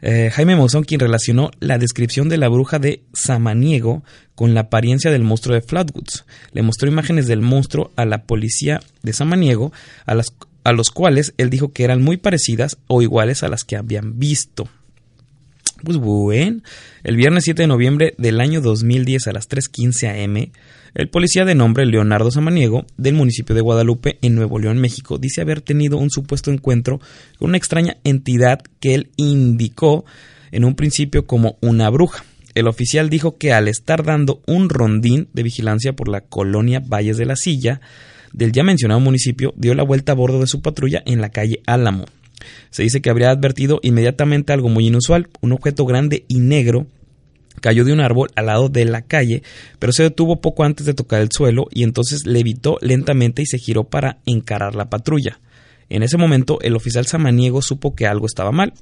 Eh, 0.00 0.30
Jaime 0.32 0.56
Maussan, 0.56 0.84
quien 0.84 1.00
relacionó 1.00 1.50
la 1.60 1.78
descripción 1.78 2.28
de 2.28 2.38
la 2.38 2.48
bruja 2.48 2.78
de 2.78 3.02
Samaniego 3.12 4.04
con 4.34 4.54
la 4.54 4.60
apariencia 4.60 5.10
del 5.10 5.22
monstruo 5.22 5.54
de 5.54 5.62
Flatwoods. 5.62 6.24
Le 6.52 6.62
mostró 6.62 6.88
imágenes 6.88 7.26
del 7.26 7.40
monstruo 7.40 7.92
a 7.96 8.04
la 8.04 8.24
policía 8.24 8.80
de 9.02 9.12
Samaniego, 9.12 9.72
a, 10.06 10.14
las, 10.14 10.34
a 10.62 10.72
los 10.72 10.90
cuales 10.90 11.34
él 11.36 11.50
dijo 11.50 11.72
que 11.72 11.84
eran 11.84 12.02
muy 12.02 12.16
parecidas 12.16 12.78
o 12.86 13.02
iguales 13.02 13.42
a 13.42 13.48
las 13.48 13.64
que 13.64 13.76
habían 13.76 14.18
visto. 14.18 14.68
Pues 15.82 15.96
bueno, 15.98 16.60
el 17.02 17.16
viernes 17.16 17.44
7 17.44 17.62
de 17.62 17.68
noviembre 17.68 18.14
del 18.16 18.40
año 18.40 18.60
2010 18.60 19.26
a 19.26 19.32
las 19.32 19.48
3.15 19.48 20.24
am, 20.24 20.50
el 20.94 21.08
policía 21.08 21.44
de 21.44 21.56
nombre 21.56 21.84
Leonardo 21.84 22.30
Samaniego, 22.30 22.86
del 22.96 23.14
municipio 23.14 23.54
de 23.54 23.60
Guadalupe, 23.60 24.18
en 24.22 24.36
Nuevo 24.36 24.60
León, 24.60 24.78
México, 24.78 25.18
dice 25.18 25.40
haber 25.40 25.60
tenido 25.60 25.98
un 25.98 26.10
supuesto 26.10 26.52
encuentro 26.52 27.00
con 27.38 27.48
una 27.48 27.58
extraña 27.58 27.96
entidad 28.04 28.60
que 28.78 28.94
él 28.94 29.10
indicó 29.16 30.04
en 30.52 30.64
un 30.64 30.76
principio 30.76 31.26
como 31.26 31.58
una 31.60 31.90
bruja. 31.90 32.24
El 32.54 32.68
oficial 32.68 33.10
dijo 33.10 33.36
que 33.36 33.52
al 33.52 33.66
estar 33.66 34.04
dando 34.04 34.40
un 34.46 34.68
rondín 34.68 35.28
de 35.32 35.42
vigilancia 35.42 35.94
por 35.94 36.08
la 36.08 36.20
colonia 36.20 36.80
Valles 36.80 37.16
de 37.16 37.26
la 37.26 37.34
Silla, 37.34 37.80
del 38.32 38.52
ya 38.52 38.62
mencionado 38.62 39.00
municipio, 39.00 39.52
dio 39.56 39.74
la 39.74 39.82
vuelta 39.82 40.12
a 40.12 40.14
bordo 40.14 40.38
de 40.38 40.46
su 40.46 40.62
patrulla 40.62 41.02
en 41.04 41.20
la 41.20 41.30
calle 41.30 41.60
Álamo. 41.66 42.04
Se 42.70 42.82
dice 42.82 43.00
que 43.00 43.10
habría 43.10 43.30
advertido 43.30 43.80
inmediatamente 43.82 44.52
algo 44.52 44.68
muy 44.68 44.86
inusual, 44.86 45.28
un 45.40 45.52
objeto 45.52 45.84
grande 45.84 46.24
y 46.28 46.40
negro 46.40 46.86
cayó 47.60 47.84
de 47.84 47.92
un 47.92 48.00
árbol 48.00 48.30
al 48.36 48.46
lado 48.46 48.68
de 48.68 48.84
la 48.84 49.02
calle, 49.02 49.42
pero 49.78 49.92
se 49.92 50.02
detuvo 50.02 50.40
poco 50.40 50.64
antes 50.64 50.86
de 50.86 50.94
tocar 50.94 51.20
el 51.20 51.30
suelo 51.32 51.66
y 51.70 51.82
entonces 51.82 52.26
levitó 52.26 52.78
lentamente 52.80 53.42
y 53.42 53.46
se 53.46 53.58
giró 53.58 53.84
para 53.84 54.18
encarar 54.26 54.74
la 54.74 54.90
patrulla. 54.90 55.38
En 55.90 56.02
ese 56.02 56.16
momento 56.16 56.58
el 56.62 56.76
oficial 56.76 57.06
samaniego 57.06 57.62
supo 57.62 57.94
que 57.94 58.06
algo 58.06 58.26
estaba 58.26 58.52
mal, 58.52 58.72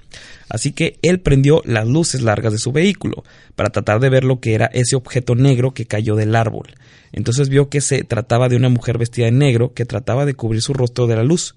así 0.48 0.72
que 0.72 0.98
él 1.02 1.20
prendió 1.20 1.62
las 1.64 1.86
luces 1.86 2.22
largas 2.22 2.52
de 2.52 2.58
su 2.58 2.72
vehículo 2.72 3.24
para 3.54 3.70
tratar 3.70 4.00
de 4.00 4.08
ver 4.08 4.24
lo 4.24 4.40
que 4.40 4.54
era 4.54 4.66
ese 4.66 4.96
objeto 4.96 5.34
negro 5.34 5.74
que 5.74 5.86
cayó 5.86 6.14
del 6.14 6.36
árbol. 6.36 6.68
Entonces 7.12 7.48
vio 7.48 7.68
que 7.68 7.80
se 7.80 8.04
trataba 8.04 8.48
de 8.48 8.56
una 8.56 8.68
mujer 8.68 8.98
vestida 8.98 9.26
de 9.26 9.32
negro 9.32 9.74
que 9.74 9.84
trataba 9.84 10.24
de 10.24 10.34
cubrir 10.34 10.62
su 10.62 10.72
rostro 10.72 11.06
de 11.06 11.16
la 11.16 11.24
luz, 11.24 11.54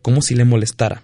como 0.00 0.22
si 0.22 0.34
le 0.34 0.44
molestara. 0.44 1.02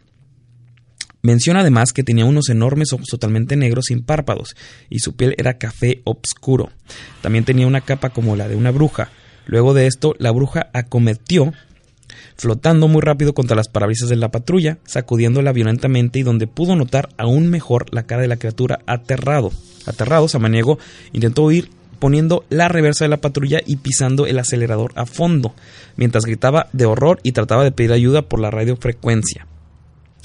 Menciona 1.23 1.61
además 1.61 1.93
que 1.93 2.03
tenía 2.03 2.25
unos 2.25 2.49
enormes 2.49 2.93
ojos 2.93 3.09
totalmente 3.09 3.57
negros 3.57 3.87
sin 3.89 4.03
párpados 4.03 4.57
y 4.89 5.01
su 5.01 5.17
piel 5.17 5.35
era 5.37 5.59
café 5.59 6.01
obscuro. 6.05 6.71
También 7.21 7.45
tenía 7.45 7.67
una 7.67 7.83
capa 7.83 8.11
como 8.11 8.37
la 8.37 8.49
de 8.49 8.57
una 8.57 8.71
bruja. 8.71 9.11
Luego 9.47 9.75
de 9.75 9.87
esto, 9.87 10.15
la 10.19 10.31
bruja 10.31 10.71
acometió 10.73 11.53
flotando 12.37 12.89
muy 12.89 13.03
rápido 13.03 13.35
contra 13.35 13.57
las 13.57 13.69
parabrisas 13.69 14.09
de 14.09 14.17
la 14.17 14.31
patrulla, 14.31 14.79
sacudiéndola 14.85 15.53
violentamente 15.53 16.19
y 16.19 16.23
donde 16.23 16.47
pudo 16.47 16.75
notar 16.75 17.11
aún 17.19 17.51
mejor 17.51 17.93
la 17.93 18.05
cara 18.05 18.23
de 18.23 18.29
la 18.29 18.39
criatura 18.39 18.81
aterrado. 18.87 19.53
Aterrado, 19.87 20.27
Samaniego 20.27 20.79
intentó 21.13 21.43
huir 21.43 21.69
poniendo 21.99 22.47
la 22.49 22.69
reversa 22.69 23.05
de 23.05 23.11
la 23.11 23.21
patrulla 23.21 23.61
y 23.67 23.77
pisando 23.77 24.27
el 24.27 24.39
acelerador 24.39 24.93
a 24.95 25.05
fondo, 25.05 25.55
mientras 25.97 26.25
gritaba 26.25 26.69
de 26.73 26.87
horror 26.87 27.21
y 27.23 27.33
trataba 27.33 27.63
de 27.63 27.73
pedir 27.73 27.93
ayuda 27.93 28.23
por 28.23 28.41
la 28.41 28.51
radiofrecuencia 28.51 29.47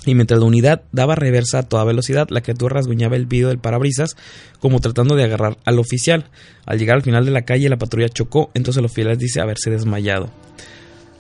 y 0.06 0.16
mientras 0.16 0.40
la 0.40 0.46
unidad 0.46 0.84
daba 0.92 1.16
reversa 1.16 1.60
a 1.60 1.64
toda 1.64 1.84
velocidad, 1.84 2.28
la 2.30 2.42
criatura 2.42 2.76
rasguñaba 2.76 3.16
el 3.16 3.26
vidrio 3.26 3.50
del 3.50 3.60
parabrisas 3.60 4.16
como 4.60 4.80
tratando 4.80 5.16
de 5.16 5.24
agarrar 5.24 5.58
al 5.66 5.80
oficial. 5.80 6.26
Al 6.66 6.80
llegar 6.80 6.98
al 6.98 7.04
final 7.04 7.26
de 7.26 7.32
la 7.32 7.44
calle, 7.44 7.70
la 7.70 7.78
patrulla 7.78 8.10
chocó, 8.10 8.52
entonces 8.54 8.80
el 8.80 8.86
oficial 8.86 9.18
dice 9.18 9.42
haberse 9.42 9.70
desmayado. 9.70 10.30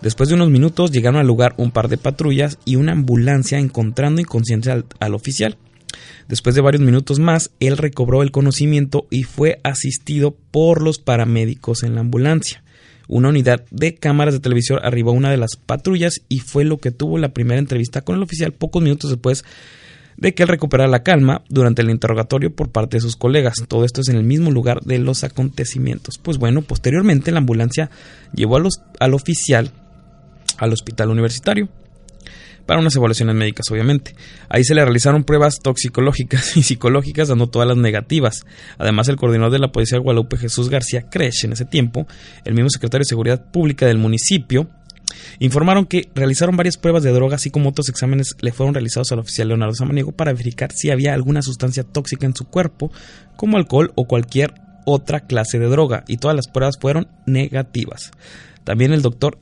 Después 0.01 0.29
de 0.29 0.35
unos 0.35 0.49
minutos 0.49 0.91
llegaron 0.91 1.19
al 1.19 1.27
lugar 1.27 1.55
un 1.57 1.71
par 1.71 1.87
de 1.87 1.97
patrullas 1.97 2.59
y 2.65 2.75
una 2.75 2.91
ambulancia 2.91 3.57
encontrando 3.57 4.21
inconsciente 4.21 4.71
al, 4.71 4.85
al 4.99 5.15
oficial. 5.15 5.57
Después 6.27 6.55
de 6.55 6.61
varios 6.61 6.83
minutos 6.83 7.19
más, 7.19 7.51
él 7.59 7.77
recobró 7.77 8.21
el 8.21 8.31
conocimiento 8.31 9.07
y 9.09 9.23
fue 9.23 9.59
asistido 9.63 10.35
por 10.51 10.81
los 10.81 10.99
paramédicos 10.99 11.83
en 11.83 11.95
la 11.95 12.01
ambulancia. 12.01 12.64
Una 13.07 13.29
unidad 13.29 13.65
de 13.71 13.95
cámaras 13.95 14.33
de 14.33 14.39
televisión 14.39 14.79
arribó 14.83 15.11
a 15.11 15.13
una 15.13 15.31
de 15.31 15.37
las 15.37 15.55
patrullas 15.55 16.21
y 16.29 16.39
fue 16.39 16.65
lo 16.65 16.77
que 16.77 16.91
tuvo 16.91 17.17
la 17.17 17.29
primera 17.29 17.59
entrevista 17.59 18.01
con 18.01 18.15
el 18.15 18.23
oficial 18.23 18.51
pocos 18.51 18.81
minutos 18.81 19.09
después 19.09 19.43
de 20.17 20.33
que 20.33 20.43
él 20.43 20.49
recuperara 20.49 20.89
la 20.89 21.03
calma 21.03 21.43
durante 21.49 21.81
el 21.81 21.89
interrogatorio 21.89 22.53
por 22.55 22.69
parte 22.69 22.97
de 22.97 23.01
sus 23.01 23.15
colegas. 23.15 23.63
Todo 23.67 23.83
esto 23.85 24.01
es 24.01 24.09
en 24.09 24.15
el 24.15 24.23
mismo 24.23 24.51
lugar 24.51 24.81
de 24.81 24.97
los 24.99 25.23
acontecimientos. 25.23 26.17
Pues 26.17 26.37
bueno, 26.37 26.61
posteriormente 26.61 27.31
la 27.31 27.39
ambulancia 27.39 27.89
llevó 28.33 28.55
a 28.57 28.59
los, 28.59 28.81
al 28.99 29.13
oficial 29.13 29.71
al 30.57 30.71
hospital 30.71 31.09
universitario 31.09 31.67
para 32.65 32.79
unas 32.79 32.95
evaluaciones 32.95 33.35
médicas, 33.35 33.69
obviamente. 33.71 34.15
Ahí 34.49 34.63
se 34.63 34.75
le 34.75 34.83
realizaron 34.83 35.23
pruebas 35.23 35.59
toxicológicas 35.61 36.57
y 36.57 36.63
psicológicas, 36.63 37.27
dando 37.27 37.47
todas 37.47 37.67
las 37.67 37.77
negativas. 37.77 38.45
Además, 38.77 39.07
el 39.07 39.17
coordinador 39.17 39.51
de 39.51 39.59
la 39.59 39.71
policía 39.71 39.97
de 39.97 40.03
Guadalupe, 40.03 40.37
Jesús 40.37 40.69
García 40.69 41.09
Cresh, 41.09 41.45
en 41.45 41.53
ese 41.53 41.65
tiempo, 41.65 42.07
el 42.43 42.53
mismo 42.53 42.69
secretario 42.69 43.03
de 43.03 43.09
Seguridad 43.09 43.51
Pública 43.51 43.85
del 43.85 43.97
municipio, 43.97 44.69
informaron 45.39 45.85
que 45.85 46.09
realizaron 46.15 46.57
varias 46.57 46.77
pruebas 46.77 47.03
de 47.03 47.11
droga, 47.11 47.35
así 47.35 47.51
como 47.51 47.69
otros 47.69 47.89
exámenes 47.89 48.35
le 48.41 48.51
fueron 48.51 48.73
realizados 48.73 49.11
al 49.11 49.19
oficial 49.19 49.49
Leonardo 49.49 49.75
Samaniego 49.75 50.11
para 50.11 50.31
verificar 50.31 50.71
si 50.71 50.89
había 50.89 51.13
alguna 51.13 51.41
sustancia 51.41 51.83
tóxica 51.83 52.25
en 52.25 52.35
su 52.35 52.45
cuerpo, 52.45 52.91
como 53.35 53.57
alcohol 53.57 53.91
o 53.95 54.05
cualquier 54.07 54.53
otra 54.85 55.21
clase 55.21 55.59
de 55.59 55.67
droga, 55.67 56.03
y 56.07 56.17
todas 56.17 56.35
las 56.35 56.47
pruebas 56.47 56.77
fueron 56.79 57.07
negativas. 57.25 58.11
También 58.63 58.93
el 58.93 59.01
doctor 59.01 59.37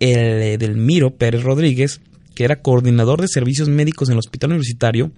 Edelmiro 0.00 1.16
Pérez 1.16 1.42
Rodríguez 1.42 2.00
que 2.38 2.44
era 2.44 2.62
coordinador 2.62 3.20
de 3.20 3.26
servicios 3.26 3.68
médicos 3.68 4.08
en 4.08 4.12
el 4.12 4.20
hospital 4.20 4.50
universitario, 4.50 5.10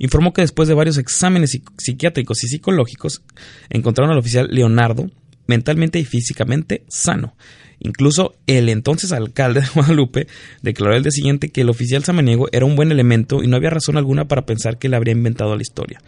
informó 0.00 0.32
que 0.32 0.40
después 0.40 0.66
de 0.66 0.74
varios 0.74 0.98
exámenes 0.98 1.56
psiquiátricos 1.78 2.42
y 2.42 2.48
psicológicos, 2.48 3.22
encontraron 3.70 4.10
al 4.10 4.18
oficial 4.18 4.48
Leonardo 4.50 5.08
mentalmente 5.46 6.00
y 6.00 6.04
físicamente 6.04 6.82
sano. 6.88 7.36
Incluso 7.78 8.34
el 8.46 8.68
entonces 8.68 9.12
alcalde 9.12 9.60
de 9.60 9.68
Guadalupe 9.74 10.26
declaró 10.62 10.96
el 10.96 11.02
día 11.02 11.10
siguiente 11.10 11.50
que 11.50 11.60
el 11.60 11.68
oficial 11.68 12.04
samaniego 12.04 12.48
era 12.52 12.64
un 12.64 12.76
buen 12.76 12.90
elemento 12.90 13.42
y 13.42 13.48
no 13.48 13.56
había 13.56 13.70
razón 13.70 13.96
alguna 13.96 14.28
para 14.28 14.46
pensar 14.46 14.78
que 14.78 14.88
le 14.88 14.96
habría 14.96 15.12
inventado 15.12 15.54
la 15.54 15.62
historia. 15.62 16.00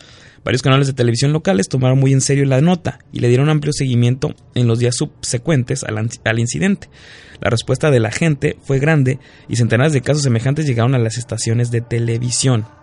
Varios 0.44 0.62
canales 0.62 0.86
de 0.86 0.92
televisión 0.92 1.32
locales 1.32 1.68
tomaron 1.68 1.98
muy 1.98 2.12
en 2.12 2.20
serio 2.20 2.44
la 2.44 2.60
nota 2.60 3.00
y 3.12 3.20
le 3.20 3.28
dieron 3.28 3.48
amplio 3.48 3.72
seguimiento 3.72 4.34
en 4.54 4.66
los 4.66 4.78
días 4.78 4.96
subsecuentes 4.96 5.84
al, 5.84 6.38
incidente. 6.38 6.88
La 7.40 7.50
respuesta 7.50 7.90
de 7.90 8.00
la 8.00 8.10
gente 8.10 8.56
fue 8.62 8.78
grande 8.78 9.18
y 9.48 9.56
centenares 9.56 9.92
de 9.92 10.00
casos 10.00 10.22
semejantes 10.22 10.66
llegaron 10.66 10.94
a 10.94 10.98
las 10.98 11.18
estaciones 11.18 11.70
de 11.70 11.80
televisión. 11.80 12.77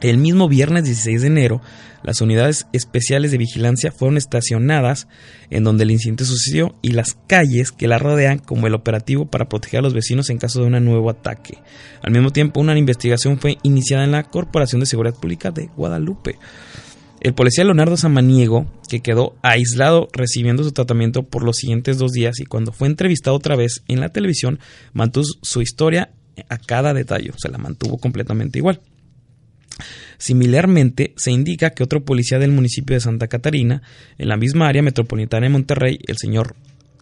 El 0.00 0.16
mismo 0.16 0.48
viernes 0.48 0.84
16 0.84 1.20
de 1.20 1.26
enero, 1.26 1.60
las 2.02 2.22
unidades 2.22 2.66
especiales 2.72 3.32
de 3.32 3.38
vigilancia 3.38 3.92
fueron 3.92 4.16
estacionadas 4.16 5.08
en 5.50 5.62
donde 5.62 5.84
el 5.84 5.90
incidente 5.90 6.24
sucedió 6.24 6.74
y 6.80 6.92
las 6.92 7.18
calles 7.26 7.70
que 7.70 7.86
la 7.86 7.98
rodean 7.98 8.38
como 8.38 8.66
el 8.66 8.74
operativo 8.74 9.26
para 9.26 9.50
proteger 9.50 9.80
a 9.80 9.82
los 9.82 9.92
vecinos 9.92 10.30
en 10.30 10.38
caso 10.38 10.60
de 10.60 10.68
un 10.68 10.84
nuevo 10.84 11.10
ataque. 11.10 11.58
Al 12.02 12.12
mismo 12.12 12.30
tiempo, 12.30 12.60
una 12.60 12.78
investigación 12.78 13.38
fue 13.38 13.58
iniciada 13.62 14.04
en 14.04 14.12
la 14.12 14.22
Corporación 14.22 14.80
de 14.80 14.86
Seguridad 14.86 15.18
Pública 15.18 15.50
de 15.50 15.68
Guadalupe. 15.76 16.38
El 17.20 17.34
policía 17.34 17.64
Leonardo 17.64 17.98
Samaniego, 17.98 18.66
que 18.88 19.00
quedó 19.00 19.36
aislado 19.42 20.08
recibiendo 20.14 20.64
su 20.64 20.72
tratamiento 20.72 21.24
por 21.24 21.44
los 21.44 21.58
siguientes 21.58 21.98
dos 21.98 22.12
días 22.12 22.40
y 22.40 22.46
cuando 22.46 22.72
fue 22.72 22.88
entrevistado 22.88 23.36
otra 23.36 23.56
vez 23.56 23.82
en 23.88 24.00
la 24.00 24.08
televisión, 24.08 24.58
mantuvo 24.94 25.26
su 25.42 25.60
historia 25.60 26.12
a 26.48 26.56
cada 26.56 26.94
detalle, 26.94 27.32
se 27.36 27.50
la 27.50 27.58
mantuvo 27.58 27.98
completamente 27.98 28.58
igual. 28.58 28.80
Similarmente, 30.18 31.12
se 31.16 31.30
indica 31.30 31.70
que 31.70 31.82
otro 31.82 32.04
policía 32.04 32.38
del 32.38 32.52
municipio 32.52 32.94
de 32.94 33.00
Santa 33.00 33.28
Catarina, 33.28 33.82
en 34.18 34.28
la 34.28 34.36
misma 34.36 34.68
área 34.68 34.82
metropolitana 34.82 35.46
de 35.46 35.50
Monterrey, 35.50 35.98
el 36.06 36.18
señor 36.18 36.56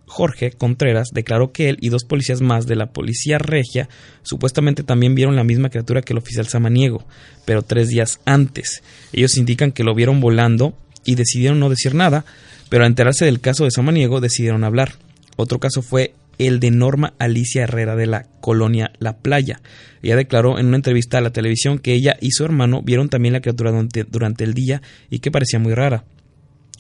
Jorge 0.09 0.52
Contreras 0.52 1.11
declaró 1.12 1.52
que 1.52 1.68
él 1.68 1.76
y 1.81 1.90
dos 1.90 2.04
policías 2.04 2.40
más 2.40 2.66
de 2.66 2.76
la 2.76 2.92
policía 2.92 3.38
regia 3.38 3.88
supuestamente 4.22 4.83
también 4.83 5.14
vieron 5.14 5.37
la 5.37 5.44
misma 5.44 5.68
criatura 5.68 6.02
que 6.02 6.14
el 6.14 6.18
oficial 6.18 6.46
samaniego, 6.46 7.07
pero 7.44 7.62
tres 7.62 7.88
días 7.88 8.20
antes. 8.24 8.83
Ellos 9.12 9.37
indican 9.37 9.70
que 9.70 9.85
lo 9.85 9.94
vieron 9.94 10.20
volando 10.20 10.76
y 11.04 11.14
decidieron 11.14 11.61
no 11.61 11.68
decir 11.68 11.94
nada, 11.94 12.24
pero 12.68 12.85
al 12.85 12.90
enterarse 12.90 13.24
del 13.24 13.40
caso 13.40 13.64
de 13.64 13.70
samaniego 13.70 14.20
decidieron 14.20 14.64
hablar. 14.64 14.94
Otro 15.37 15.61
caso 15.61 15.83
fue 15.83 16.14
el 16.38 16.61
de 16.61 16.70
Norma 16.70 17.14
Alicia 17.18 17.64
Herrera 17.64 17.96
de 17.96 18.07
la 18.07 18.24
colonia 18.40 18.92
La 18.98 19.18
Playa. 19.18 19.61
Ella 20.03 20.16
declaró 20.16 20.59
en 20.59 20.66
una 20.66 20.77
entrevista 20.77 21.18
a 21.18 21.20
la 21.20 21.33
televisión 21.33 21.79
que 21.79 21.92
ella 21.92 22.16
y 22.20 22.31
su 22.31 22.44
hermano 22.44 22.83
vieron 22.83 23.09
también 23.09 23.35
la 23.35 23.40
criatura 23.40 23.70
durante, 23.70 24.05
durante 24.05 24.44
el 24.44 24.55
día 24.55 24.83
y 25.11 25.18
que 25.18 25.31
parecía 25.31 25.59
muy 25.59 25.74
rara. 25.74 26.05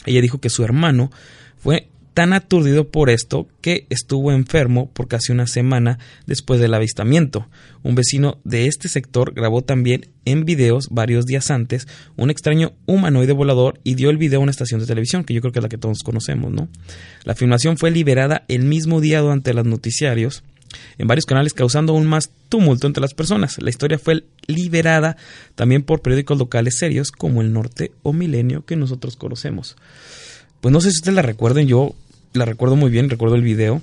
Ella 0.06 0.20
dijo 0.20 0.40
que 0.40 0.50
su 0.50 0.64
hermano 0.64 1.10
fue 1.56 1.88
tan 2.18 2.32
aturdido 2.32 2.88
por 2.88 3.10
esto 3.10 3.46
que 3.60 3.86
estuvo 3.90 4.32
enfermo 4.32 4.90
por 4.90 5.06
casi 5.06 5.30
una 5.30 5.46
semana 5.46 6.00
después 6.26 6.58
del 6.58 6.74
avistamiento. 6.74 7.46
Un 7.84 7.94
vecino 7.94 8.38
de 8.42 8.66
este 8.66 8.88
sector 8.88 9.34
grabó 9.34 9.62
también 9.62 10.08
en 10.24 10.44
videos 10.44 10.88
varios 10.90 11.26
días 11.26 11.52
antes 11.52 11.86
un 12.16 12.30
extraño 12.30 12.72
humanoide 12.86 13.34
volador 13.34 13.78
y 13.84 13.94
dio 13.94 14.10
el 14.10 14.16
video 14.16 14.40
a 14.40 14.42
una 14.42 14.50
estación 14.50 14.80
de 14.80 14.86
televisión, 14.86 15.22
que 15.22 15.32
yo 15.32 15.40
creo 15.40 15.52
que 15.52 15.60
es 15.60 15.62
la 15.62 15.68
que 15.68 15.78
todos 15.78 16.02
conocemos, 16.02 16.50
¿no? 16.50 16.68
La 17.22 17.36
filmación 17.36 17.78
fue 17.78 17.92
liberada 17.92 18.44
el 18.48 18.64
mismo 18.64 19.00
día 19.00 19.20
durante 19.20 19.54
los 19.54 19.64
noticiarios 19.64 20.42
en 20.98 21.06
varios 21.06 21.24
canales 21.24 21.54
causando 21.54 21.92
aún 21.92 22.08
más 22.08 22.32
tumulto 22.48 22.88
entre 22.88 23.00
las 23.00 23.14
personas. 23.14 23.62
La 23.62 23.70
historia 23.70 23.96
fue 24.00 24.24
liberada 24.48 25.16
también 25.54 25.84
por 25.84 26.02
periódicos 26.02 26.36
locales 26.36 26.78
serios 26.78 27.12
como 27.12 27.42
El 27.42 27.52
Norte 27.52 27.92
o 28.02 28.12
Milenio 28.12 28.64
que 28.64 28.74
nosotros 28.74 29.14
conocemos. 29.14 29.76
Pues 30.60 30.72
no 30.72 30.80
sé 30.80 30.90
si 30.90 30.96
ustedes 30.96 31.14
la 31.14 31.22
recuerden, 31.22 31.68
yo 31.68 31.94
la 32.32 32.44
recuerdo 32.44 32.76
muy 32.76 32.90
bien, 32.90 33.10
recuerdo 33.10 33.36
el 33.36 33.42
video. 33.42 33.82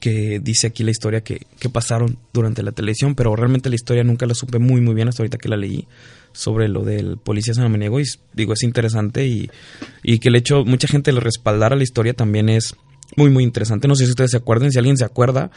que 0.00 0.38
dice 0.40 0.68
aquí 0.68 0.84
la 0.84 0.92
historia 0.92 1.22
que, 1.22 1.40
que, 1.58 1.68
pasaron 1.68 2.18
durante 2.32 2.62
la 2.62 2.70
televisión, 2.70 3.16
pero 3.16 3.34
realmente 3.34 3.68
la 3.68 3.74
historia 3.74 4.04
nunca 4.04 4.26
la 4.26 4.34
supe 4.34 4.60
muy 4.60 4.80
muy 4.80 4.94
bien 4.94 5.08
hasta 5.08 5.22
ahorita 5.22 5.38
que 5.38 5.48
la 5.48 5.56
leí 5.56 5.88
sobre 6.32 6.68
lo 6.68 6.84
del 6.84 7.16
policía 7.16 7.52
sanamaniego 7.54 7.98
y 7.98 8.04
digo 8.32 8.52
es 8.52 8.62
interesante 8.62 9.26
y, 9.26 9.50
y 10.04 10.20
que 10.20 10.28
el 10.28 10.36
hecho 10.36 10.64
mucha 10.64 10.86
gente 10.86 11.10
le 11.10 11.18
respaldara 11.18 11.74
la 11.74 11.82
historia 11.82 12.14
también 12.14 12.48
es 12.48 12.76
muy 13.16 13.30
muy 13.30 13.42
interesante. 13.42 13.88
No 13.88 13.96
sé 13.96 14.04
si 14.04 14.10
ustedes 14.10 14.30
se 14.30 14.36
acuerdan, 14.36 14.70
si 14.70 14.78
alguien 14.78 14.96
se 14.96 15.04
acuerda 15.04 15.50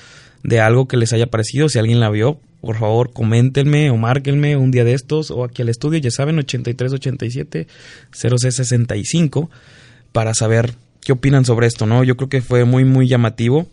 de 0.44 0.60
algo 0.60 0.88
que 0.88 0.98
les 0.98 1.14
haya 1.14 1.28
parecido, 1.28 1.70
si 1.70 1.80
alguien 1.80 2.00
la 2.00 2.10
vio, 2.10 2.40
por 2.62 2.78
favor 2.78 3.12
coméntenme 3.14 3.92
o 3.92 3.98
márquenme 3.98 4.56
un 4.56 4.72
día 4.72 4.84
de 4.84 4.94
estos 4.94 5.32
o 5.32 5.44
aquí 5.44 5.62
al 5.62 5.70
estudio, 5.70 6.00
ya 6.00 6.12
saben, 6.12 6.40
8387 6.40 7.68
0665 8.12 9.50
para 10.12 10.34
saber 10.34 10.74
qué 11.02 11.12
opinan 11.12 11.46
sobre 11.46 11.68
esto, 11.68 11.86
¿no? 11.86 12.04
Yo 12.04 12.16
creo 12.16 12.30
que 12.30 12.42
fue 12.42 12.66
muy 12.66 12.86
muy 12.86 13.08
llamativo 13.08 13.68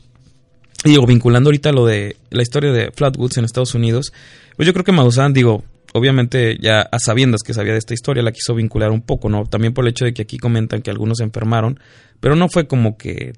y 0.84 0.90
digo, 0.90 1.06
vinculando 1.06 1.48
ahorita 1.48 1.72
lo 1.72 1.86
de 1.86 2.16
la 2.30 2.42
historia 2.42 2.72
de 2.72 2.92
Flatwoods 2.92 3.38
en 3.38 3.44
Estados 3.44 3.74
Unidos, 3.74 4.12
pues 4.56 4.66
yo 4.66 4.72
creo 4.72 4.84
que 4.84 4.92
Maussan, 4.92 5.32
digo, 5.32 5.64
obviamente 5.92 6.56
ya 6.60 6.82
a 6.82 6.98
sabiendas 7.00 7.42
que 7.42 7.52
sabía 7.52 7.72
de 7.72 7.78
esta 7.78 7.94
historia, 7.94 8.22
la 8.22 8.32
quiso 8.32 8.54
vincular 8.54 8.90
un 8.92 9.02
poco, 9.02 9.28
¿no? 9.28 9.44
También 9.44 9.74
por 9.74 9.84
el 9.84 9.90
hecho 9.90 10.04
de 10.04 10.14
que 10.14 10.22
aquí 10.22 10.38
comentan 10.38 10.82
que 10.82 10.90
algunos 10.90 11.18
se 11.18 11.24
enfermaron, 11.24 11.80
pero 12.20 12.36
no 12.36 12.48
fue 12.48 12.68
como 12.68 12.96
que, 12.96 13.32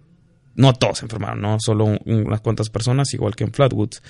no 0.55 0.75
todos 0.75 0.99
se 0.99 1.07
enfermaron, 1.07 1.41
¿no? 1.41 1.57
Solo 1.61 1.99
unas 2.05 2.41
cuantas 2.43 2.69
personas, 2.69 3.13
igual 3.15 3.35
que 3.35 3.45
en 3.45 3.53
Flatwoods. 3.53 4.03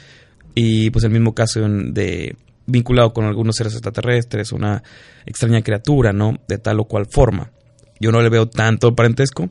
Y 0.56 0.90
pues 0.90 1.04
el 1.04 1.12
mismo 1.12 1.32
caso 1.32 1.60
de 1.60 2.36
vinculado 2.66 3.12
con 3.12 3.24
algunos 3.26 3.54
seres 3.56 3.74
extraterrestres, 3.74 4.50
una 4.50 4.82
extraña 5.24 5.62
criatura, 5.62 6.12
¿no? 6.12 6.36
De 6.48 6.58
tal 6.58 6.80
o 6.80 6.84
cual 6.84 7.06
forma. 7.06 7.52
Yo 8.00 8.10
no 8.10 8.20
le 8.22 8.28
veo 8.28 8.48
tanto 8.48 8.94
parentesco, 8.96 9.50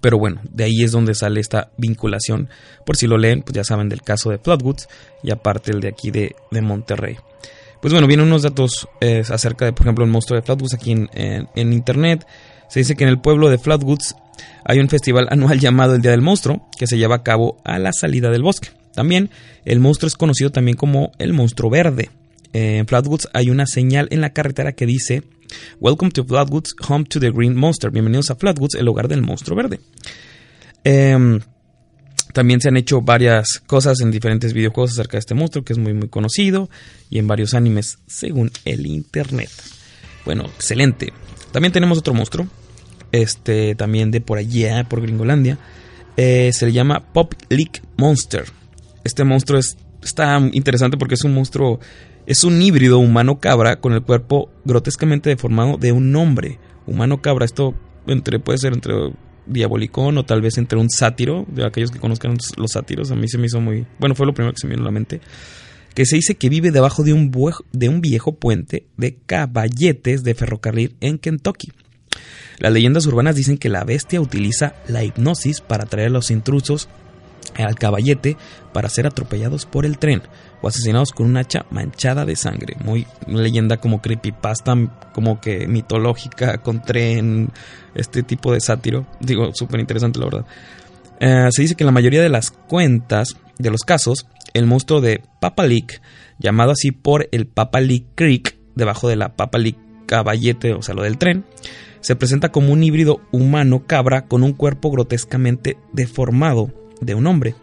pero 0.00 0.18
bueno, 0.18 0.40
de 0.50 0.64
ahí 0.64 0.82
es 0.82 0.92
donde 0.92 1.14
sale 1.14 1.40
esta 1.40 1.70
vinculación. 1.76 2.48
Por 2.86 2.96
si 2.96 3.06
lo 3.06 3.18
leen, 3.18 3.42
pues 3.42 3.54
ya 3.54 3.64
saben 3.64 3.88
del 3.88 4.02
caso 4.02 4.30
de 4.30 4.38
Floodwoods 4.38 4.88
y 5.22 5.30
aparte 5.30 5.72
el 5.72 5.80
de 5.80 5.88
aquí 5.88 6.10
de, 6.10 6.34
Monterrey. 6.62 7.16
Pues 7.82 7.92
bueno, 7.92 8.06
vienen 8.06 8.26
unos 8.26 8.42
datos 8.42 8.88
eh, 9.00 9.22
acerca 9.28 9.64
de, 9.64 9.72
por 9.72 9.86
ejemplo, 9.86 10.04
el 10.04 10.10
monstruo 10.10 10.38
de 10.38 10.44
Flatwoods 10.44 10.74
aquí 10.74 10.92
en, 10.92 11.48
internet. 11.54 12.26
Se 12.68 12.80
dice 12.80 12.94
que 12.94 13.04
en 13.04 13.10
el 13.10 13.20
pueblo 13.20 13.48
de 13.48 13.58
Flatwoods 13.58 14.16
hay 14.64 14.78
un 14.80 14.88
festival 14.88 15.28
anual 15.30 15.60
llamado 15.60 15.94
el 15.94 16.02
Día 16.02 16.10
del 16.10 16.22
Monstruo, 16.22 16.68
que 16.78 16.86
se 16.86 16.98
lleva 16.98 17.16
a 17.16 17.22
cabo 17.22 17.56
a 17.64 17.78
la 17.78 17.92
salida 17.92 18.30
del 18.30 18.42
bosque. 18.42 18.68
También 18.94 19.30
el 19.64 19.80
monstruo 19.80 20.08
es 20.08 20.16
conocido 20.16 20.50
también 20.50 20.76
como 20.76 21.12
el 21.18 21.32
monstruo 21.32 21.70
verde. 21.70 22.10
En 22.52 22.86
Flatwoods 22.86 23.28
hay 23.32 23.48
una 23.48 23.66
señal 23.66 24.08
en 24.10 24.20
la 24.20 24.30
carretera 24.30 24.72
que 24.72 24.84
dice 24.84 25.22
Welcome 25.80 26.10
to 26.12 26.24
Flatwoods, 26.24 26.74
home 26.88 27.04
to 27.04 27.20
the 27.20 27.30
Green 27.30 27.56
Monster. 27.56 27.90
Bienvenidos 27.90 28.30
a 28.30 28.36
Flatwoods, 28.36 28.74
el 28.74 28.88
hogar 28.88 29.08
del 29.08 29.22
monstruo 29.22 29.56
verde. 29.56 29.80
Em, 30.84 31.40
también 32.32 32.60
se 32.60 32.68
han 32.68 32.76
hecho 32.76 33.00
varias 33.00 33.60
cosas 33.66 34.00
en 34.00 34.10
diferentes 34.10 34.52
videojuegos 34.52 34.92
acerca 34.92 35.12
de 35.12 35.20
este 35.20 35.34
monstruo, 35.34 35.64
que 35.64 35.72
es 35.72 35.78
muy 35.78 35.94
muy 35.94 36.08
conocido, 36.08 36.70
y 37.08 37.18
en 37.18 37.26
varios 37.26 37.54
animes 37.54 37.98
según 38.06 38.50
el 38.64 38.86
internet. 38.86 39.50
Bueno, 40.24 40.44
excelente. 40.44 41.12
También 41.52 41.72
tenemos 41.72 41.98
otro 41.98 42.14
monstruo, 42.14 42.46
este 43.12 43.74
también 43.74 44.10
de 44.10 44.20
por 44.20 44.38
allá, 44.38 44.84
por 44.88 45.00
Gringolandia. 45.00 45.58
Eh, 46.16 46.50
se 46.52 46.66
le 46.66 46.72
llama 46.72 47.12
Pop 47.12 47.34
Leak 47.48 47.82
Monster. 47.96 48.44
Este 49.04 49.24
monstruo 49.24 49.58
es, 49.58 49.76
está 50.02 50.38
interesante 50.52 50.96
porque 50.96 51.14
es 51.14 51.24
un 51.24 51.34
monstruo 51.34 51.80
es 52.26 52.44
un 52.44 52.60
híbrido 52.62 52.98
humano-cabra 52.98 53.80
con 53.80 53.92
el 53.92 54.02
cuerpo 54.02 54.50
grotescamente 54.64 55.30
deformado 55.30 55.76
de 55.78 55.92
un 55.92 56.14
hombre. 56.14 56.58
Humano-cabra, 56.86 57.44
esto 57.44 57.74
entre, 58.06 58.38
puede 58.38 58.58
ser 58.58 58.72
entre 58.72 58.94
diabolicón 59.46 60.16
o 60.18 60.24
tal 60.24 60.40
vez 60.40 60.58
entre 60.58 60.78
un 60.78 60.90
sátiro, 60.90 61.44
de 61.48 61.66
aquellos 61.66 61.90
que 61.90 61.98
conozcan 61.98 62.36
los 62.56 62.70
sátiros, 62.70 63.10
a 63.10 63.16
mí 63.16 63.26
se 63.28 63.38
me 63.38 63.46
hizo 63.46 63.60
muy... 63.60 63.86
Bueno, 63.98 64.14
fue 64.14 64.26
lo 64.26 64.34
primero 64.34 64.52
que 64.52 64.60
se 64.60 64.66
me 64.66 64.74
vino 64.74 64.82
a 64.82 64.86
la 64.86 64.92
mente. 64.92 65.20
Que 65.94 66.06
se 66.06 66.16
dice 66.16 66.36
que 66.36 66.48
vive 66.48 66.70
debajo 66.70 67.02
de 67.02 67.12
un, 67.12 67.32
de 67.72 67.88
un 67.88 68.00
viejo 68.00 68.36
puente 68.36 68.86
de 68.96 69.16
caballetes 69.26 70.22
de 70.22 70.34
ferrocarril 70.34 70.94
en 71.00 71.18
Kentucky. 71.18 71.72
Las 72.58 72.72
leyendas 72.72 73.06
urbanas 73.06 73.34
dicen 73.34 73.58
que 73.58 73.70
la 73.70 73.84
bestia 73.84 74.20
utiliza 74.20 74.74
la 74.86 75.02
hipnosis 75.02 75.60
para 75.62 75.84
atraer 75.84 76.08
a 76.08 76.12
los 76.12 76.30
intrusos 76.30 76.88
al 77.62 77.76
caballete 77.76 78.36
para 78.72 78.88
ser 78.88 79.06
atropellados 79.06 79.66
por 79.66 79.86
el 79.86 79.98
tren 79.98 80.22
o 80.62 80.68
asesinados 80.68 81.12
con 81.12 81.26
un 81.26 81.36
hacha 81.36 81.66
manchada 81.70 82.24
de 82.24 82.36
sangre. 82.36 82.76
Muy 82.84 83.06
leyenda 83.26 83.78
como 83.78 84.02
creepypasta, 84.02 84.74
como 85.12 85.40
que 85.40 85.66
mitológica, 85.66 86.58
con 86.58 86.82
tren, 86.82 87.50
este 87.94 88.22
tipo 88.22 88.52
de 88.52 88.60
sátiro. 88.60 89.06
Digo, 89.20 89.50
súper 89.54 89.80
interesante 89.80 90.18
la 90.18 90.24
verdad. 90.26 90.46
Eh, 91.20 91.48
se 91.50 91.62
dice 91.62 91.74
que 91.74 91.84
en 91.84 91.86
la 91.86 91.92
mayoría 91.92 92.22
de 92.22 92.28
las 92.28 92.50
cuentas 92.50 93.36
de 93.58 93.70
los 93.70 93.82
casos, 93.82 94.26
el 94.54 94.66
monstruo 94.66 95.00
de 95.00 95.22
Papa 95.40 95.66
Leak, 95.66 96.00
llamado 96.38 96.72
así 96.72 96.92
por 96.92 97.28
el 97.32 97.46
Papa 97.46 97.80
Leak 97.80 98.04
Creek, 98.14 98.56
debajo 98.74 99.08
de 99.08 99.16
la 99.16 99.36
Papa 99.36 99.58
Leak 99.58 99.76
Caballete, 100.06 100.72
o 100.72 100.82
sea, 100.82 100.94
lo 100.94 101.02
del 101.02 101.18
tren, 101.18 101.44
se 102.00 102.16
presenta 102.16 102.50
como 102.50 102.72
un 102.72 102.82
híbrido 102.82 103.20
humano-cabra 103.30 104.26
con 104.26 104.42
un 104.42 104.54
cuerpo 104.54 104.90
grotescamente 104.90 105.76
deformado 105.92 106.72
de 107.00 107.14
un 107.14 107.26
hombre. 107.26 107.54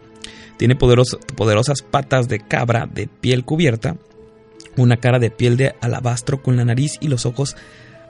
Tiene 0.56 0.76
poderosas 0.76 1.82
patas 1.82 2.28
de 2.28 2.40
cabra 2.40 2.88
de 2.92 3.06
piel 3.06 3.44
cubierta, 3.44 3.96
una 4.76 4.96
cara 4.96 5.18
de 5.18 5.30
piel 5.30 5.56
de 5.56 5.74
alabastro 5.80 6.42
con 6.42 6.56
la 6.56 6.64
nariz 6.64 6.98
y 7.00 7.08
los 7.08 7.26
ojos 7.26 7.56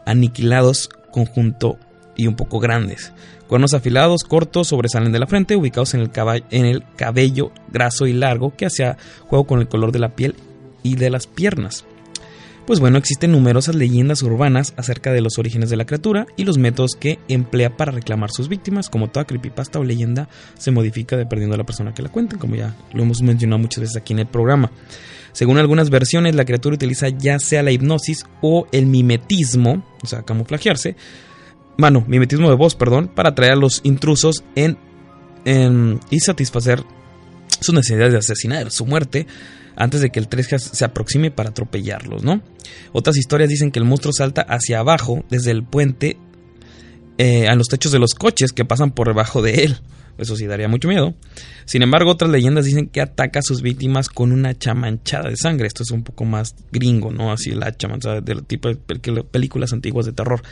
aniquilados, 0.06 0.88
conjunto 1.12 1.78
y 2.16 2.26
un 2.26 2.36
poco 2.36 2.58
grandes. 2.58 3.12
Cuernos 3.46 3.72
afilados, 3.72 4.24
cortos, 4.24 4.68
sobresalen 4.68 5.12
de 5.12 5.18
la 5.18 5.26
frente, 5.26 5.56
ubicados 5.56 5.94
en 5.94 6.00
el, 6.02 6.84
cabello 6.96 7.50
graso 7.72 8.06
y 8.06 8.12
largo 8.12 8.54
que 8.54 8.66
hacía 8.66 8.98
juego 9.26 9.46
con 9.46 9.60
el 9.60 9.68
color 9.68 9.92
de 9.92 9.98
la 9.98 10.10
piel 10.10 10.34
y 10.82 10.96
de 10.96 11.08
las 11.08 11.26
piernas. 11.26 11.86
Pues 12.68 12.80
bueno, 12.80 12.98
existen 12.98 13.32
numerosas 13.32 13.74
leyendas 13.74 14.22
urbanas 14.22 14.74
acerca 14.76 15.10
de 15.10 15.22
los 15.22 15.38
orígenes 15.38 15.70
de 15.70 15.78
la 15.78 15.86
criatura 15.86 16.26
y 16.36 16.44
los 16.44 16.58
métodos 16.58 16.96
que 17.00 17.18
emplea 17.26 17.78
para 17.78 17.92
reclamar 17.92 18.30
sus 18.30 18.50
víctimas. 18.50 18.90
Como 18.90 19.08
toda 19.08 19.24
creepypasta 19.24 19.78
o 19.78 19.84
leyenda 19.84 20.28
se 20.58 20.70
modifica 20.70 21.16
dependiendo 21.16 21.54
de 21.54 21.62
la 21.62 21.64
persona 21.64 21.94
que 21.94 22.02
la 22.02 22.10
cuente, 22.10 22.36
como 22.36 22.56
ya 22.56 22.76
lo 22.92 23.04
hemos 23.04 23.22
mencionado 23.22 23.58
muchas 23.58 23.80
veces 23.80 23.96
aquí 23.96 24.12
en 24.12 24.18
el 24.18 24.26
programa. 24.26 24.70
Según 25.32 25.56
algunas 25.56 25.88
versiones, 25.88 26.34
la 26.34 26.44
criatura 26.44 26.74
utiliza 26.74 27.08
ya 27.08 27.38
sea 27.38 27.62
la 27.62 27.70
hipnosis 27.70 28.26
o 28.42 28.66
el 28.70 28.84
mimetismo, 28.84 29.82
o 30.02 30.06
sea, 30.06 30.24
camuflajearse, 30.24 30.94
bueno, 31.78 32.04
mimetismo 32.06 32.50
de 32.50 32.56
voz, 32.56 32.74
perdón, 32.74 33.08
para 33.08 33.30
atraer 33.30 33.52
a 33.52 33.56
los 33.56 33.80
intrusos 33.82 34.44
en, 34.56 34.76
y 36.10 36.20
satisfacer 36.20 36.84
sus 37.60 37.74
necesidades 37.74 38.12
de 38.12 38.18
asesinar, 38.18 38.70
su 38.70 38.84
muerte, 38.84 39.26
antes 39.78 40.00
de 40.00 40.10
que 40.10 40.18
el 40.18 40.28
3 40.28 40.48
se 40.60 40.84
aproxime 40.84 41.30
para 41.30 41.50
atropellarlos, 41.50 42.24
¿no? 42.24 42.42
Otras 42.92 43.16
historias 43.16 43.48
dicen 43.48 43.70
que 43.70 43.78
el 43.78 43.84
monstruo 43.84 44.12
salta 44.12 44.42
hacia 44.42 44.80
abajo 44.80 45.24
desde 45.30 45.52
el 45.52 45.64
puente 45.64 46.18
eh, 47.16 47.48
a 47.48 47.54
los 47.54 47.68
techos 47.68 47.92
de 47.92 48.00
los 48.00 48.14
coches 48.14 48.52
que 48.52 48.64
pasan 48.64 48.90
por 48.90 49.06
debajo 49.06 49.40
de 49.40 49.64
él. 49.64 49.78
Eso 50.18 50.36
sí 50.36 50.46
daría 50.46 50.68
mucho 50.68 50.88
miedo. 50.88 51.14
Sin 51.64 51.82
embargo, 51.82 52.10
otras 52.10 52.30
leyendas 52.30 52.64
dicen 52.64 52.88
que 52.88 53.00
ataca 53.00 53.38
a 53.38 53.42
sus 53.42 53.62
víctimas 53.62 54.08
con 54.08 54.32
una 54.32 54.50
hacha 54.50 54.74
manchada 54.74 55.30
de 55.30 55.36
sangre. 55.36 55.68
Esto 55.68 55.84
es 55.84 55.92
un 55.92 56.02
poco 56.02 56.24
más 56.24 56.56
gringo, 56.72 57.12
¿no? 57.12 57.32
Así 57.32 57.52
la 57.52 57.66
hacha 57.66 57.86
manchada 57.86 58.20
del 58.20 58.44
tipo 58.44 58.68
de 58.68 58.74
películas 58.76 59.72
antiguas 59.72 60.06
de 60.06 60.12
terror. 60.12 60.42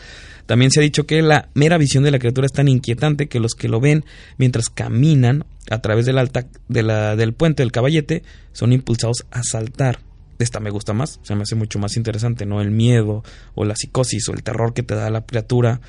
También 0.47 0.71
se 0.71 0.79
ha 0.79 0.83
dicho 0.83 1.05
que 1.05 1.21
la 1.23 1.49
mera 1.55 1.79
visión 1.79 2.05
de 2.05 2.13
la 2.13 2.21
criatura 2.21 2.47
es 2.47 2.53
tan 2.53 2.69
inquietante 2.69 3.27
que 3.27 3.41
los 3.41 3.55
que 3.55 3.69
lo 3.69 3.81
ven 3.81 4.05
mientras 4.39 4.71
caminan 4.71 5.45
a 5.69 5.81
través 5.81 6.07
del, 6.07 6.19
alta, 6.19 6.47
de 6.69 6.83
la, 6.85 7.17
del 7.17 7.35
puente 7.35 7.65
del 7.65 7.73
caballete 7.73 8.23
son 8.53 8.73
impulsados 8.73 9.27
a 9.33 9.43
saltar. 9.43 9.99
Esta 10.39 10.61
me 10.61 10.71
gusta 10.71 10.93
más, 10.93 11.19
se 11.23 11.35
me 11.35 11.43
hace 11.43 11.57
mucho 11.57 11.79
más 11.79 11.97
interesante, 11.97 12.47
¿no? 12.47 12.61
El 12.61 12.71
miedo 12.71 13.25
o 13.55 13.65
la 13.65 13.75
psicosis 13.75 14.29
o 14.29 14.33
el 14.33 14.43
terror 14.43 14.75
que 14.75 14.83
te 14.83 14.95
da 14.95 15.11
la 15.11 15.25
criatura 15.25 15.81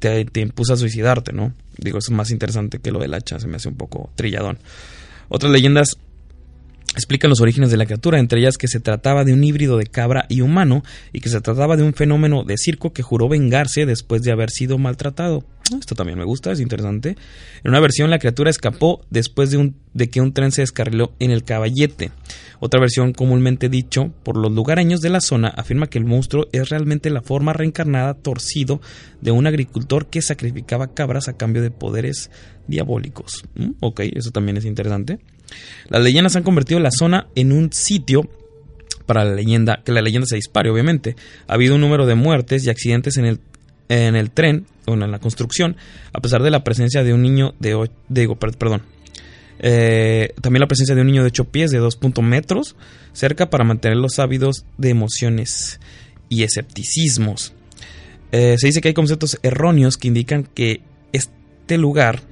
te, 0.00 0.40
impulsa 0.40 0.74
a 0.74 0.76
suicidarte, 0.76 1.32
¿no? 1.32 1.52
Digo, 1.76 1.98
eso 1.98 2.10
es 2.10 2.16
más 2.16 2.30
interesante 2.30 2.80
que 2.80 2.90
lo 2.90 2.98
del 2.98 3.14
hacha, 3.14 3.38
se 3.38 3.46
me 3.46 3.56
hace 3.56 3.68
un 3.68 3.76
poco 3.76 4.10
trilladón. 4.16 4.58
Otras 5.28 5.52
leyendas 5.52 5.96
explican 6.94 7.30
los 7.30 7.40
orígenes 7.40 7.70
de 7.70 7.76
la 7.76 7.86
criatura, 7.86 8.18
entre 8.18 8.40
ellas 8.40 8.58
que 8.58 8.68
se 8.68 8.80
trataba 8.80 9.24
de 9.24 9.32
un 9.32 9.44
híbrido 9.44 9.76
de 9.76 9.86
cabra 9.86 10.26
y 10.28 10.40
humano 10.40 10.82
y 11.12 11.20
que 11.20 11.28
se 11.28 11.40
trataba 11.40 11.76
de 11.76 11.82
un 11.82 11.94
fenómeno 11.94 12.44
de 12.44 12.56
circo 12.56 12.92
que 12.92 13.02
juró 13.02 13.28
vengarse 13.28 13.86
después 13.86 14.22
de 14.22 14.32
haber 14.32 14.50
sido 14.50 14.78
maltratado. 14.78 15.44
Esto 15.78 15.94
también 15.94 16.18
me 16.18 16.24
gusta, 16.24 16.50
es 16.50 16.58
interesante. 16.58 17.10
En 17.62 17.70
una 17.70 17.78
versión 17.78 18.10
la 18.10 18.18
criatura 18.18 18.50
escapó 18.50 19.02
después 19.10 19.50
de, 19.50 19.58
un, 19.58 19.76
de 19.94 20.10
que 20.10 20.20
un 20.20 20.32
tren 20.32 20.50
se 20.50 20.62
descarriló 20.62 21.12
en 21.20 21.30
el 21.30 21.44
caballete. 21.44 22.10
Otra 22.58 22.80
versión 22.80 23.12
comúnmente 23.12 23.68
dicho 23.68 24.12
por 24.24 24.36
los 24.36 24.50
lugareños 24.52 25.00
de 25.00 25.10
la 25.10 25.20
zona 25.20 25.48
afirma 25.48 25.86
que 25.86 25.98
el 25.98 26.04
monstruo 26.04 26.48
es 26.52 26.70
realmente 26.70 27.08
la 27.08 27.22
forma 27.22 27.52
reencarnada 27.52 28.14
torcido 28.14 28.80
de 29.20 29.30
un 29.30 29.46
agricultor 29.46 30.06
que 30.06 30.22
sacrificaba 30.22 30.92
cabras 30.92 31.28
a 31.28 31.36
cambio 31.36 31.62
de 31.62 31.70
poderes 31.70 32.30
diabólicos. 32.66 33.44
Mm, 33.54 33.70
ok, 33.80 34.00
eso 34.14 34.30
también 34.30 34.56
es 34.56 34.64
interesante. 34.64 35.20
Las 35.88 36.02
leyendas 36.02 36.36
han 36.36 36.42
convertido 36.42 36.80
la 36.80 36.90
zona 36.90 37.28
en 37.34 37.52
un 37.52 37.72
sitio 37.72 38.28
para 39.06 39.24
la 39.24 39.34
leyenda, 39.34 39.82
que 39.84 39.92
la 39.92 40.02
leyenda 40.02 40.26
se 40.26 40.36
dispare, 40.36 40.70
obviamente. 40.70 41.16
Ha 41.48 41.54
habido 41.54 41.74
un 41.74 41.80
número 41.80 42.06
de 42.06 42.14
muertes 42.14 42.64
y 42.64 42.70
accidentes 42.70 43.16
en 43.16 43.24
el, 43.24 43.40
en 43.88 44.14
el 44.14 44.30
tren, 44.30 44.66
o 44.86 44.94
en 44.94 45.10
la 45.10 45.18
construcción, 45.18 45.76
a 46.12 46.20
pesar 46.20 46.42
de 46.42 46.50
la 46.50 46.64
presencia 46.64 47.02
de 47.02 47.14
un 47.14 47.22
niño 47.22 47.54
de, 47.58 47.88
perdón, 48.58 48.82
Eh, 49.62 50.32
también 50.40 50.60
la 50.60 50.68
presencia 50.68 50.94
de 50.94 51.02
un 51.02 51.08
niño 51.08 51.22
de 51.22 51.26
8 51.26 51.44
pies 51.44 51.70
de 51.70 51.78
2 51.78 51.98
metros 52.22 52.76
cerca 53.12 53.50
para 53.50 53.62
mantener 53.62 53.98
los 53.98 54.18
ávidos 54.18 54.64
de 54.78 54.88
emociones 54.88 55.80
y 56.30 56.44
escepticismos. 56.44 57.52
Eh, 58.32 58.56
se 58.58 58.68
dice 58.68 58.80
que 58.80 58.88
hay 58.88 58.94
conceptos 58.94 59.38
erróneos 59.42 59.98
que 59.98 60.08
indican 60.08 60.44
que 60.44 60.80
este 61.12 61.76
lugar 61.76 62.22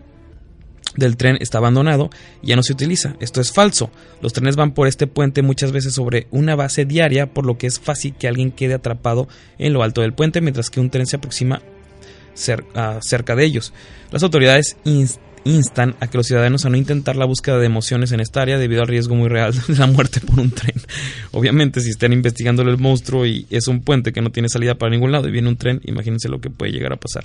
del 0.99 1.17
tren 1.17 1.39
está 1.41 1.59
abandonado 1.59 2.11
y 2.43 2.49
ya 2.49 2.57
no 2.57 2.63
se 2.63 2.73
utiliza. 2.73 3.17
Esto 3.21 3.41
es 3.41 3.53
falso. 3.53 3.91
Los 4.21 4.33
trenes 4.33 4.57
van 4.57 4.73
por 4.73 4.89
este 4.89 5.07
puente 5.07 5.43
muchas 5.43 5.73
veces 5.73 5.95
sobre 5.95 6.27
una 6.31 6.57
base 6.57 6.85
diaria, 6.85 7.33
por 7.33 7.47
lo 7.47 7.57
que 7.57 7.67
es 7.67 7.81
fácil 7.81 8.15
que 8.19 8.29
alguien 8.29 8.51
quede 8.51 8.75
atrapado 8.75 9.29
en 9.59 9.73
lo 9.73 9.83
alto 9.83 10.01
del 10.01 10.13
puente 10.13 10.41
mientras 10.41 10.71
que 10.71 10.81
un 10.81 10.91
tren 10.91 11.07
se 11.07 11.17
aproxima 11.17 11.63
cerca 12.35 13.35
de 13.35 13.45
ellos. 13.45 13.73
Las 14.11 14.23
autoridades 14.23 14.77
instan 15.45 15.97
a 16.01 16.09
que 16.09 16.19
los 16.19 16.27
ciudadanos 16.27 16.65
a 16.65 16.71
no 16.71 16.77
intentar 16.77 17.17
la 17.17 17.25
búsqueda 17.25 17.59
de 17.59 17.67
emociones 17.67 18.13
en 18.13 18.21
esta 18.21 18.43
área 18.43 18.59
debido 18.59 18.83
al 18.83 18.89
riesgo 18.89 19.15
muy 19.15 19.29
real 19.29 19.55
de 19.69 19.77
la 19.77 19.87
muerte 19.87 20.21
por 20.21 20.41
un 20.41 20.51
tren. 20.51 20.77
Obviamente, 21.33 21.81
si 21.81 21.91
están 21.91 22.13
investigando 22.13 22.63
el 22.63 22.79
monstruo 22.79 23.27
y 23.27 23.47
es 23.51 23.67
un 23.69 23.81
puente 23.81 24.13
que 24.13 24.21
no 24.21 24.31
tiene 24.31 24.49
salida 24.49 24.77
para 24.77 24.91
ningún 24.91 25.13
lado 25.13 25.29
y 25.29 25.33
viene 25.33 25.49
un 25.49 25.57
tren, 25.57 25.81
imagínense 25.85 26.29
lo 26.29 26.41
que 26.41 26.51
puede 26.51 26.73
llegar 26.73 26.93
a 26.93 26.97
pasar. 26.97 27.25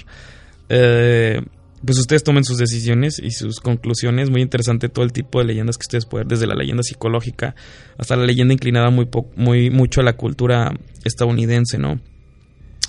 Eh, 0.70 1.42
pues 1.86 2.00
ustedes 2.00 2.24
tomen 2.24 2.44
sus 2.44 2.58
decisiones 2.58 3.20
y 3.20 3.32
sus 3.32 3.60
conclusiones. 3.60 4.30
Muy 4.30 4.42
interesante 4.42 4.90
todo 4.90 5.04
el 5.04 5.12
tipo 5.12 5.40
de 5.40 5.46
leyendas 5.46 5.78
que 5.78 5.84
ustedes 5.84 6.06
pueden, 6.06 6.28
desde 6.28 6.48
la 6.48 6.56
leyenda 6.56 6.84
psicológica 6.84 7.56
hasta 7.98 8.16
la 8.16 8.26
leyenda 8.26 8.54
inclinada 8.54 8.90
muy, 8.90 9.08
muy 9.36 9.70
mucho 9.70 10.02
a 10.02 10.04
la 10.04 10.14
cultura 10.14 10.74
estadounidense, 11.04 11.78
¿no? 11.78 12.00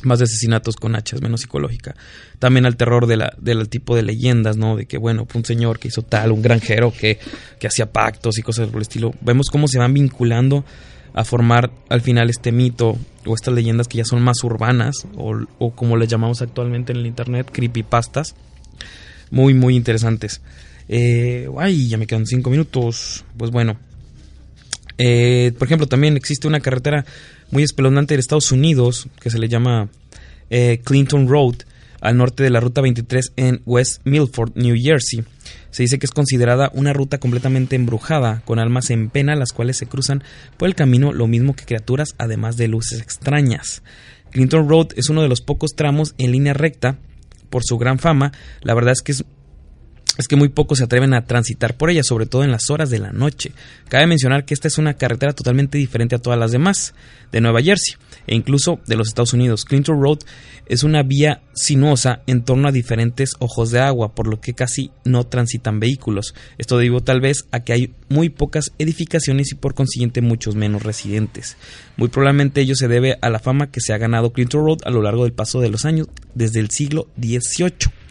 Más 0.02 0.18
de 0.18 0.24
asesinatos 0.24 0.76
con 0.76 0.94
hachas, 0.94 1.22
menos 1.22 1.40
psicológica. 1.40 1.96
También 2.38 2.66
al 2.66 2.76
terror 2.76 3.06
de 3.06 3.16
la, 3.16 3.32
del 3.38 3.68
tipo 3.68 3.96
de 3.96 4.02
leyendas, 4.02 4.56
¿no? 4.56 4.76
De 4.76 4.86
que, 4.86 4.98
bueno, 4.98 5.26
un 5.34 5.44
señor 5.44 5.78
que 5.78 5.88
hizo 5.88 6.02
tal, 6.02 6.30
un 6.30 6.42
granjero 6.42 6.92
que, 6.92 7.18
que 7.58 7.66
hacía 7.66 7.90
pactos 7.90 8.38
y 8.38 8.42
cosas 8.42 8.68
por 8.68 8.76
el 8.76 8.82
estilo. 8.82 9.14
Vemos 9.22 9.46
cómo 9.50 9.66
se 9.66 9.78
van 9.78 9.94
vinculando 9.94 10.64
a 11.14 11.24
formar 11.24 11.70
al 11.88 12.00
final 12.00 12.28
este 12.28 12.52
mito 12.52 12.98
o 13.24 13.34
estas 13.34 13.54
leyendas 13.54 13.88
que 13.88 13.98
ya 13.98 14.04
son 14.04 14.20
más 14.20 14.44
urbanas 14.44 15.06
o, 15.16 15.36
o 15.58 15.70
como 15.70 15.96
les 15.96 16.08
llamamos 16.08 16.42
actualmente 16.42 16.92
en 16.92 16.98
el 16.98 17.06
internet, 17.06 17.48
creepypastas 17.50 18.34
muy, 19.34 19.52
muy 19.52 19.74
interesantes. 19.74 20.40
Eh, 20.88 21.48
ay, 21.58 21.88
ya 21.88 21.98
me 21.98 22.06
quedan 22.06 22.24
cinco 22.24 22.50
minutos. 22.50 23.24
Pues 23.36 23.50
bueno. 23.50 23.76
Eh, 24.96 25.52
por 25.58 25.66
ejemplo, 25.66 25.88
también 25.88 26.16
existe 26.16 26.46
una 26.46 26.60
carretera 26.60 27.04
muy 27.50 27.64
espeluznante 27.64 28.14
de 28.14 28.20
Estados 28.20 28.52
Unidos 28.52 29.08
que 29.20 29.28
se 29.28 29.40
le 29.40 29.48
llama 29.48 29.88
eh, 30.50 30.80
Clinton 30.84 31.26
Road, 31.26 31.56
al 32.00 32.16
norte 32.16 32.44
de 32.44 32.50
la 32.50 32.60
Ruta 32.60 32.80
23 32.80 33.32
en 33.36 33.60
West 33.66 34.02
Milford, 34.04 34.52
New 34.54 34.76
Jersey. 34.80 35.24
Se 35.72 35.82
dice 35.82 35.98
que 35.98 36.06
es 36.06 36.12
considerada 36.12 36.70
una 36.72 36.92
ruta 36.92 37.18
completamente 37.18 37.74
embrujada, 37.74 38.42
con 38.44 38.60
almas 38.60 38.90
en 38.90 39.10
pena, 39.10 39.34
las 39.34 39.52
cuales 39.52 39.78
se 39.78 39.86
cruzan 39.86 40.22
por 40.56 40.68
el 40.68 40.76
camino 40.76 41.12
lo 41.12 41.26
mismo 41.26 41.56
que 41.56 41.64
criaturas, 41.64 42.14
además 42.18 42.56
de 42.56 42.68
luces 42.68 43.00
extrañas. 43.00 43.82
Clinton 44.30 44.68
Road 44.68 44.88
es 44.94 45.08
uno 45.08 45.22
de 45.22 45.28
los 45.28 45.40
pocos 45.40 45.74
tramos 45.74 46.14
en 46.18 46.30
línea 46.30 46.52
recta 46.52 46.98
por 47.50 47.62
su 47.64 47.78
gran 47.78 47.98
fama, 47.98 48.32
la 48.62 48.74
verdad 48.74 48.92
es 48.92 49.02
que 49.02 49.12
es 49.12 49.24
que 50.28 50.36
muy 50.36 50.48
pocos 50.48 50.78
se 50.78 50.84
atreven 50.84 51.12
a 51.12 51.26
transitar 51.26 51.76
por 51.76 51.90
ella, 51.90 52.02
sobre 52.04 52.26
todo 52.26 52.44
en 52.44 52.52
las 52.52 52.70
horas 52.70 52.90
de 52.90 53.00
la 53.00 53.12
noche. 53.12 53.52
Cabe 53.88 54.06
mencionar 54.06 54.44
que 54.44 54.54
esta 54.54 54.68
es 54.68 54.78
una 54.78 54.94
carretera 54.94 55.32
totalmente 55.32 55.76
diferente 55.78 56.14
a 56.14 56.20
todas 56.20 56.38
las 56.38 56.52
demás 56.52 56.94
de 57.32 57.40
Nueva 57.40 57.62
Jersey 57.62 57.96
e 58.26 58.34
incluso 58.34 58.80
de 58.86 58.96
los 58.96 59.08
Estados 59.08 59.32
Unidos. 59.32 59.64
Clinton 59.64 60.00
Road 60.00 60.18
es 60.66 60.82
una 60.82 61.02
vía 61.02 61.42
sinuosa 61.54 62.22
en 62.26 62.42
torno 62.42 62.68
a 62.68 62.72
diferentes 62.72 63.32
ojos 63.38 63.70
de 63.70 63.80
agua, 63.80 64.14
por 64.14 64.28
lo 64.28 64.40
que 64.40 64.54
casi 64.54 64.90
no 65.04 65.24
transitan 65.24 65.80
vehículos. 65.80 66.34
Esto 66.58 66.78
debido 66.78 67.00
tal 67.00 67.20
vez 67.20 67.46
a 67.50 67.60
que 67.60 67.72
hay 67.72 67.94
muy 68.08 68.28
pocas 68.28 68.72
edificaciones 68.78 69.52
y 69.52 69.56
por 69.56 69.74
consiguiente 69.74 70.20
muchos 70.20 70.54
menos 70.54 70.84
residentes. 70.84 71.56
Muy 71.96 72.08
probablemente 72.08 72.60
ello 72.60 72.76
se 72.76 72.88
debe 72.88 73.18
a 73.20 73.30
la 73.30 73.40
fama 73.40 73.70
que 73.70 73.80
se 73.80 73.92
ha 73.92 73.98
ganado 73.98 74.32
Clinton 74.32 74.64
Road 74.64 74.78
a 74.84 74.90
lo 74.90 75.02
largo 75.02 75.24
del 75.24 75.32
paso 75.32 75.60
de 75.60 75.70
los 75.70 75.84
años 75.84 76.08
desde 76.34 76.60
el 76.60 76.70
siglo 76.70 77.08
XVIII. 77.18 78.03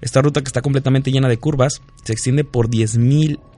Esta 0.00 0.22
ruta 0.22 0.40
que 0.40 0.48
está 0.48 0.62
completamente 0.62 1.10
llena 1.10 1.28
de 1.28 1.38
curvas 1.38 1.82
se 2.04 2.12
extiende 2.12 2.44
por 2.44 2.70
10, 2.70 2.98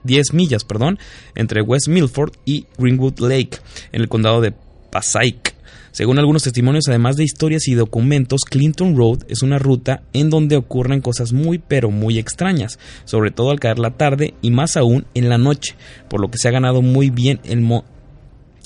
10 0.03 0.33
millas 0.33 0.63
perdón, 0.63 0.99
entre 1.35 1.61
West 1.61 1.87
Milford 1.87 2.33
y 2.45 2.65
Greenwood 2.77 3.19
Lake 3.19 3.57
en 3.91 4.01
el 4.01 4.09
condado 4.09 4.41
de 4.41 4.53
Passaic. 4.91 5.53
Según 5.93 6.17
algunos 6.17 6.41
testimonios, 6.41 6.85
además 6.87 7.17
de 7.17 7.23
historias 7.23 7.67
y 7.67 7.75
documentos, 7.75 8.45
Clinton 8.49 8.97
Road 8.97 9.25
es 9.27 9.43
una 9.43 9.59
ruta 9.59 10.01
en 10.13 10.31
donde 10.31 10.55
ocurren 10.55 11.01
cosas 11.01 11.33
muy 11.33 11.59
pero 11.59 11.91
muy 11.91 12.17
extrañas, 12.17 12.79
sobre 13.05 13.29
todo 13.29 13.51
al 13.51 13.59
caer 13.59 13.77
la 13.77 13.91
tarde 13.91 14.33
y 14.41 14.49
más 14.49 14.75
aún 14.75 15.05
en 15.13 15.29
la 15.29 15.37
noche, 15.37 15.75
por 16.09 16.19
lo 16.19 16.31
que 16.31 16.39
se 16.39 16.47
ha 16.47 16.51
ganado 16.51 16.81
muy 16.81 17.11
bien 17.11 17.39
el, 17.43 17.61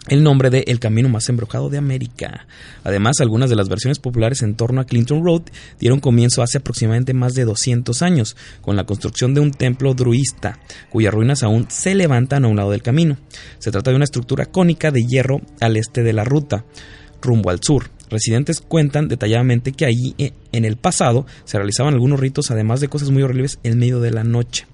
el 0.08 0.24
nombre 0.24 0.50
de 0.50 0.63
El 0.67 0.80
Camino 0.80 1.10
Más 1.10 1.30
Embrujado 1.30 1.70
de 1.70 1.78
América. 1.78 2.48
Además, 2.84 3.17
algunas 3.20 3.50
de 3.50 3.56
las 3.56 3.70
versiones 3.70 4.00
populares 4.00 4.41
en 4.41 4.56
torno 4.56 4.82
a 4.82 4.86
Clinton 4.86 5.24
Road 5.24 5.43
dieron 5.80 6.00
comienzo 6.00 6.41
hace 6.41 6.60
aproximadamente 6.60 7.13
más 7.13 7.34
de 7.34 7.46
200 7.46 8.02
años, 8.02 8.36
con 8.62 8.76
la 8.76 8.86
construcción 8.86 9.34
de 9.34 9.41
un 9.41 9.52
templo 9.52 9.93
druista, 9.93 10.60
cuyas 10.89 11.13
ruinas 11.13 11.43
aún 11.43 11.67
se 11.70 11.96
levantan 11.96 12.46
a 12.46 12.48
un 12.48 12.56
lado 12.56 12.72
del 12.72 12.82
camino. 12.82 13.17
Se 13.60 13.72
trata 13.72 13.91
de 13.91 13.96
una 13.96 14.06
estructura 14.06 14.46
cónica 14.46 14.91
de 14.91 15.04
hierro 15.04 15.41
al 15.60 15.78
este 15.78 16.04
de 16.04 16.13
la 16.13 16.24
ruta, 16.24 16.65
rumbo 17.22 17.50
al 17.50 17.62
sur. 17.62 17.89
Residentes 18.10 18.62
cuentan 18.62 19.10
detalladamente 19.10 19.74
que 19.74 19.86
allí, 19.86 20.15
eh, 20.17 20.32
en 20.54 20.63
el 20.63 20.78
pasado, 20.78 21.26
se 21.43 21.58
realizaban 21.58 21.93
algunos 21.93 22.20
ritos, 22.20 22.52
además 22.52 22.80
de 22.80 22.88
cosas 22.88 23.10
muy 23.10 23.24
horribles, 23.24 23.60
en 23.63 23.78
medio 23.78 24.00
de 24.00 24.12
la 24.12 24.24
noche. 24.24 24.65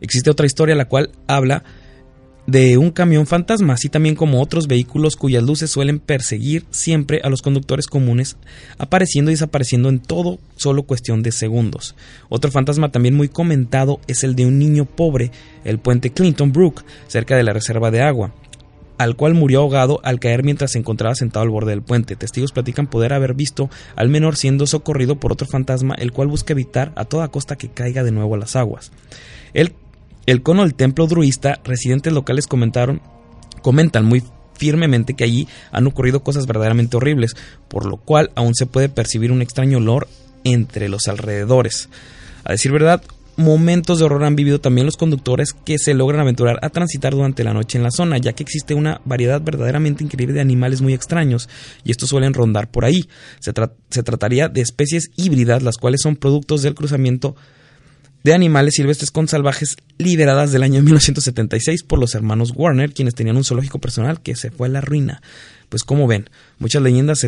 Existe 0.00 0.30
otra 0.30 0.46
historia 0.46 0.74
la 0.74 0.86
cual 0.86 1.10
habla 1.28 1.62
de 2.46 2.78
un 2.78 2.90
camión 2.90 3.26
fantasma, 3.26 3.74
así 3.74 3.88
también 3.88 4.14
como 4.14 4.40
otros 4.40 4.68
vehículos 4.68 5.16
cuyas 5.16 5.42
luces 5.42 5.70
suelen 5.70 5.98
perseguir 5.98 6.64
siempre 6.70 7.20
a 7.24 7.28
los 7.28 7.42
conductores 7.42 7.86
comunes, 7.86 8.36
apareciendo 8.78 9.30
y 9.30 9.34
desapareciendo 9.34 9.88
en 9.88 9.98
todo 9.98 10.38
solo 10.56 10.84
cuestión 10.84 11.22
de 11.22 11.32
segundos. 11.32 11.96
Otro 12.28 12.50
fantasma 12.50 12.90
también 12.90 13.14
muy 13.14 13.28
comentado 13.28 14.00
es 14.06 14.22
el 14.24 14.36
de 14.36 14.46
un 14.46 14.58
niño 14.58 14.84
pobre, 14.84 15.30
el 15.64 15.78
puente 15.78 16.10
Clinton 16.10 16.52
Brook, 16.52 16.84
cerca 17.08 17.36
de 17.36 17.42
la 17.42 17.52
reserva 17.52 17.90
de 17.90 18.02
agua 18.02 18.32
al 18.98 19.16
cual 19.16 19.34
murió 19.34 19.60
ahogado 19.60 20.00
al 20.04 20.20
caer 20.20 20.42
mientras 20.42 20.72
se 20.72 20.78
encontraba 20.78 21.14
sentado 21.14 21.42
al 21.42 21.50
borde 21.50 21.70
del 21.72 21.82
puente. 21.82 22.16
Testigos 22.16 22.52
platican 22.52 22.86
poder 22.86 23.12
haber 23.12 23.34
visto 23.34 23.68
al 23.94 24.08
menor 24.08 24.36
siendo 24.36 24.66
socorrido 24.66 25.16
por 25.16 25.32
otro 25.32 25.46
fantasma, 25.46 25.94
el 25.94 26.12
cual 26.12 26.28
busca 26.28 26.52
evitar 26.52 26.92
a 26.96 27.04
toda 27.04 27.28
costa 27.28 27.56
que 27.56 27.68
caiga 27.68 28.04
de 28.04 28.12
nuevo 28.12 28.34
a 28.34 28.38
las 28.38 28.56
aguas. 28.56 28.92
El 30.26 30.42
cono 30.42 30.62
del 30.62 30.74
templo 30.74 31.06
druista, 31.06 31.60
residentes 31.64 32.12
locales 32.12 32.46
comentaron, 32.46 33.00
comentan 33.62 34.04
muy 34.04 34.22
firmemente 34.54 35.14
que 35.14 35.24
allí 35.24 35.48
han 35.70 35.86
ocurrido 35.86 36.22
cosas 36.22 36.46
verdaderamente 36.46 36.96
horribles, 36.96 37.36
por 37.68 37.86
lo 37.86 37.96
cual 37.96 38.30
aún 38.34 38.54
se 38.54 38.66
puede 38.66 38.88
percibir 38.88 39.32
un 39.32 39.42
extraño 39.42 39.78
olor 39.78 40.08
entre 40.44 40.88
los 40.88 41.08
alrededores. 41.08 41.88
A 42.44 42.52
decir 42.52 42.72
verdad, 42.72 43.02
momentos 43.36 43.98
de 43.98 44.04
horror 44.04 44.24
han 44.24 44.36
vivido 44.36 44.60
también 44.60 44.86
los 44.86 44.96
conductores 44.96 45.52
que 45.52 45.78
se 45.78 45.94
logran 45.94 46.20
aventurar 46.20 46.58
a 46.62 46.70
transitar 46.70 47.12
durante 47.12 47.44
la 47.44 47.52
noche 47.52 47.76
en 47.78 47.84
la 47.84 47.90
zona, 47.90 48.18
ya 48.18 48.32
que 48.32 48.42
existe 48.42 48.74
una 48.74 49.00
variedad 49.04 49.40
verdaderamente 49.40 50.02
increíble 50.02 50.34
de 50.34 50.40
animales 50.40 50.80
muy 50.80 50.94
extraños, 50.94 51.48
y 51.84 51.90
estos 51.90 52.08
suelen 52.08 52.34
rondar 52.34 52.70
por 52.70 52.84
ahí. 52.84 53.08
Se, 53.40 53.52
se 53.90 54.02
trataría 54.02 54.48
de 54.48 54.62
especies 54.62 55.10
híbridas, 55.16 55.62
las 55.62 55.76
cuales 55.76 56.00
son 56.02 56.16
productos 56.16 56.62
del 56.62 56.74
cruzamiento 56.74 57.36
de 58.26 58.34
animales 58.34 58.74
silvestres 58.74 59.12
con 59.12 59.28
salvajes 59.28 59.76
lideradas 59.98 60.50
del 60.50 60.64
año 60.64 60.82
1976 60.82 61.84
por 61.84 62.00
los 62.00 62.16
hermanos 62.16 62.52
Warner, 62.56 62.92
quienes 62.92 63.14
tenían 63.14 63.36
un 63.36 63.44
zoológico 63.44 63.78
personal 63.78 64.20
que 64.20 64.34
se 64.34 64.50
fue 64.50 64.66
a 64.66 64.70
la 64.70 64.80
ruina. 64.80 65.22
Pues 65.68 65.84
como 65.84 66.08
ven, 66.08 66.28
muchas 66.58 66.82
leyendas 66.82 67.22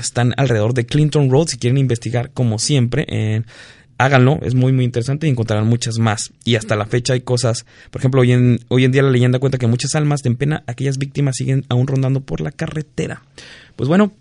están 0.00 0.34
alrededor 0.36 0.74
de 0.74 0.84
Clinton 0.84 1.30
Road. 1.30 1.46
Si 1.46 1.58
quieren 1.58 1.78
investigar, 1.78 2.32
como 2.32 2.58
siempre, 2.58 3.44
háganlo, 3.98 4.40
es 4.42 4.56
muy 4.56 4.72
muy 4.72 4.84
interesante 4.84 5.28
y 5.28 5.30
encontrarán 5.30 5.68
muchas 5.68 6.00
más. 6.00 6.32
Y 6.44 6.56
hasta 6.56 6.74
la 6.74 6.86
fecha 6.86 7.12
hay 7.12 7.20
cosas, 7.20 7.64
por 7.92 8.00
ejemplo, 8.00 8.22
hoy 8.22 8.32
en, 8.32 8.58
hoy 8.66 8.84
en 8.84 8.90
día 8.90 9.04
la 9.04 9.12
leyenda 9.12 9.38
cuenta 9.38 9.58
que 9.58 9.68
muchas 9.68 9.94
almas 9.94 10.22
de 10.22 10.32
pena, 10.32 10.64
aquellas 10.66 10.98
víctimas 10.98 11.36
siguen 11.36 11.64
aún 11.68 11.86
rondando 11.86 12.20
por 12.20 12.40
la 12.40 12.50
carretera. 12.50 13.22
Pues 13.76 13.88
bueno, 13.88 14.12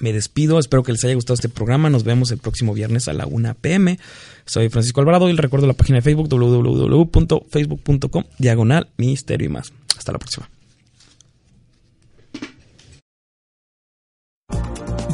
me 0.00 0.12
despido, 0.12 0.58
espero 0.58 0.82
que 0.82 0.92
les 0.92 1.04
haya 1.04 1.14
gustado 1.14 1.34
este 1.34 1.48
programa. 1.48 1.90
Nos 1.90 2.04
vemos 2.04 2.30
el 2.30 2.38
próximo 2.38 2.74
viernes 2.74 3.08
a 3.08 3.12
la 3.12 3.26
1 3.26 3.54
pm. 3.60 3.98
Soy 4.44 4.68
Francisco 4.68 5.00
Alvarado 5.00 5.28
y 5.28 5.32
les 5.32 5.40
recuerdo 5.40 5.66
la 5.66 5.74
página 5.74 5.96
de 5.96 6.02
Facebook 6.02 6.28
www.facebook.com 6.28 8.24
diagonal 8.38 8.88
misterio 8.96 9.46
y 9.46 9.50
más. 9.50 9.72
Hasta 9.96 10.12
la 10.12 10.18
próxima. 10.18 10.48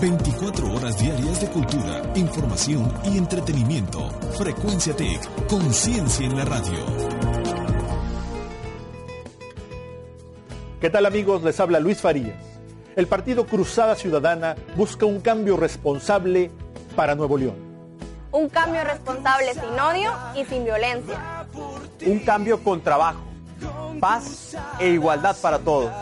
24 0.01 0.73
horas 0.73 0.99
diarias 1.01 1.41
de 1.41 1.47
cultura, 1.49 2.13
información 2.15 2.93
y 3.11 3.17
entretenimiento. 3.17 4.11
Frecuencia 4.37 4.95
TIC, 4.95 5.47
conciencia 5.47 6.27
en 6.27 6.37
la 6.37 6.45
radio. 6.45 6.75
¿Qué 10.81 10.91
tal 10.91 11.07
amigos? 11.07 11.43
Les 11.43 11.59
habla 11.59 11.81
Luis 11.81 11.99
Farías 11.99 12.54
el 12.97 13.07
Partido 13.07 13.47
Cruzada 13.47 13.97
Ciudadana 13.97 14.57
busca 14.77 15.07
un 15.07 15.21
cambio 15.21 15.57
responsable 15.57 16.51
para 16.95 17.15
Nuevo 17.15 17.37
León. 17.37 17.57
Un 18.33 18.49
cambio 18.49 18.83
responsable 18.85 19.55
sin 19.55 19.79
odio 19.79 20.13
y 20.35 20.45
sin 20.45 20.65
violencia. 20.65 21.47
Un 22.05 22.19
cambio 22.21 22.63
con 22.63 22.81
trabajo, 22.81 23.21
paz 24.01 24.57
e 24.79 24.89
igualdad 24.91 25.37
para 25.41 25.59
todos. 25.59 25.93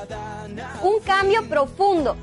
Un 0.82 1.00
cambio 1.00 1.46
profundo 1.48 2.16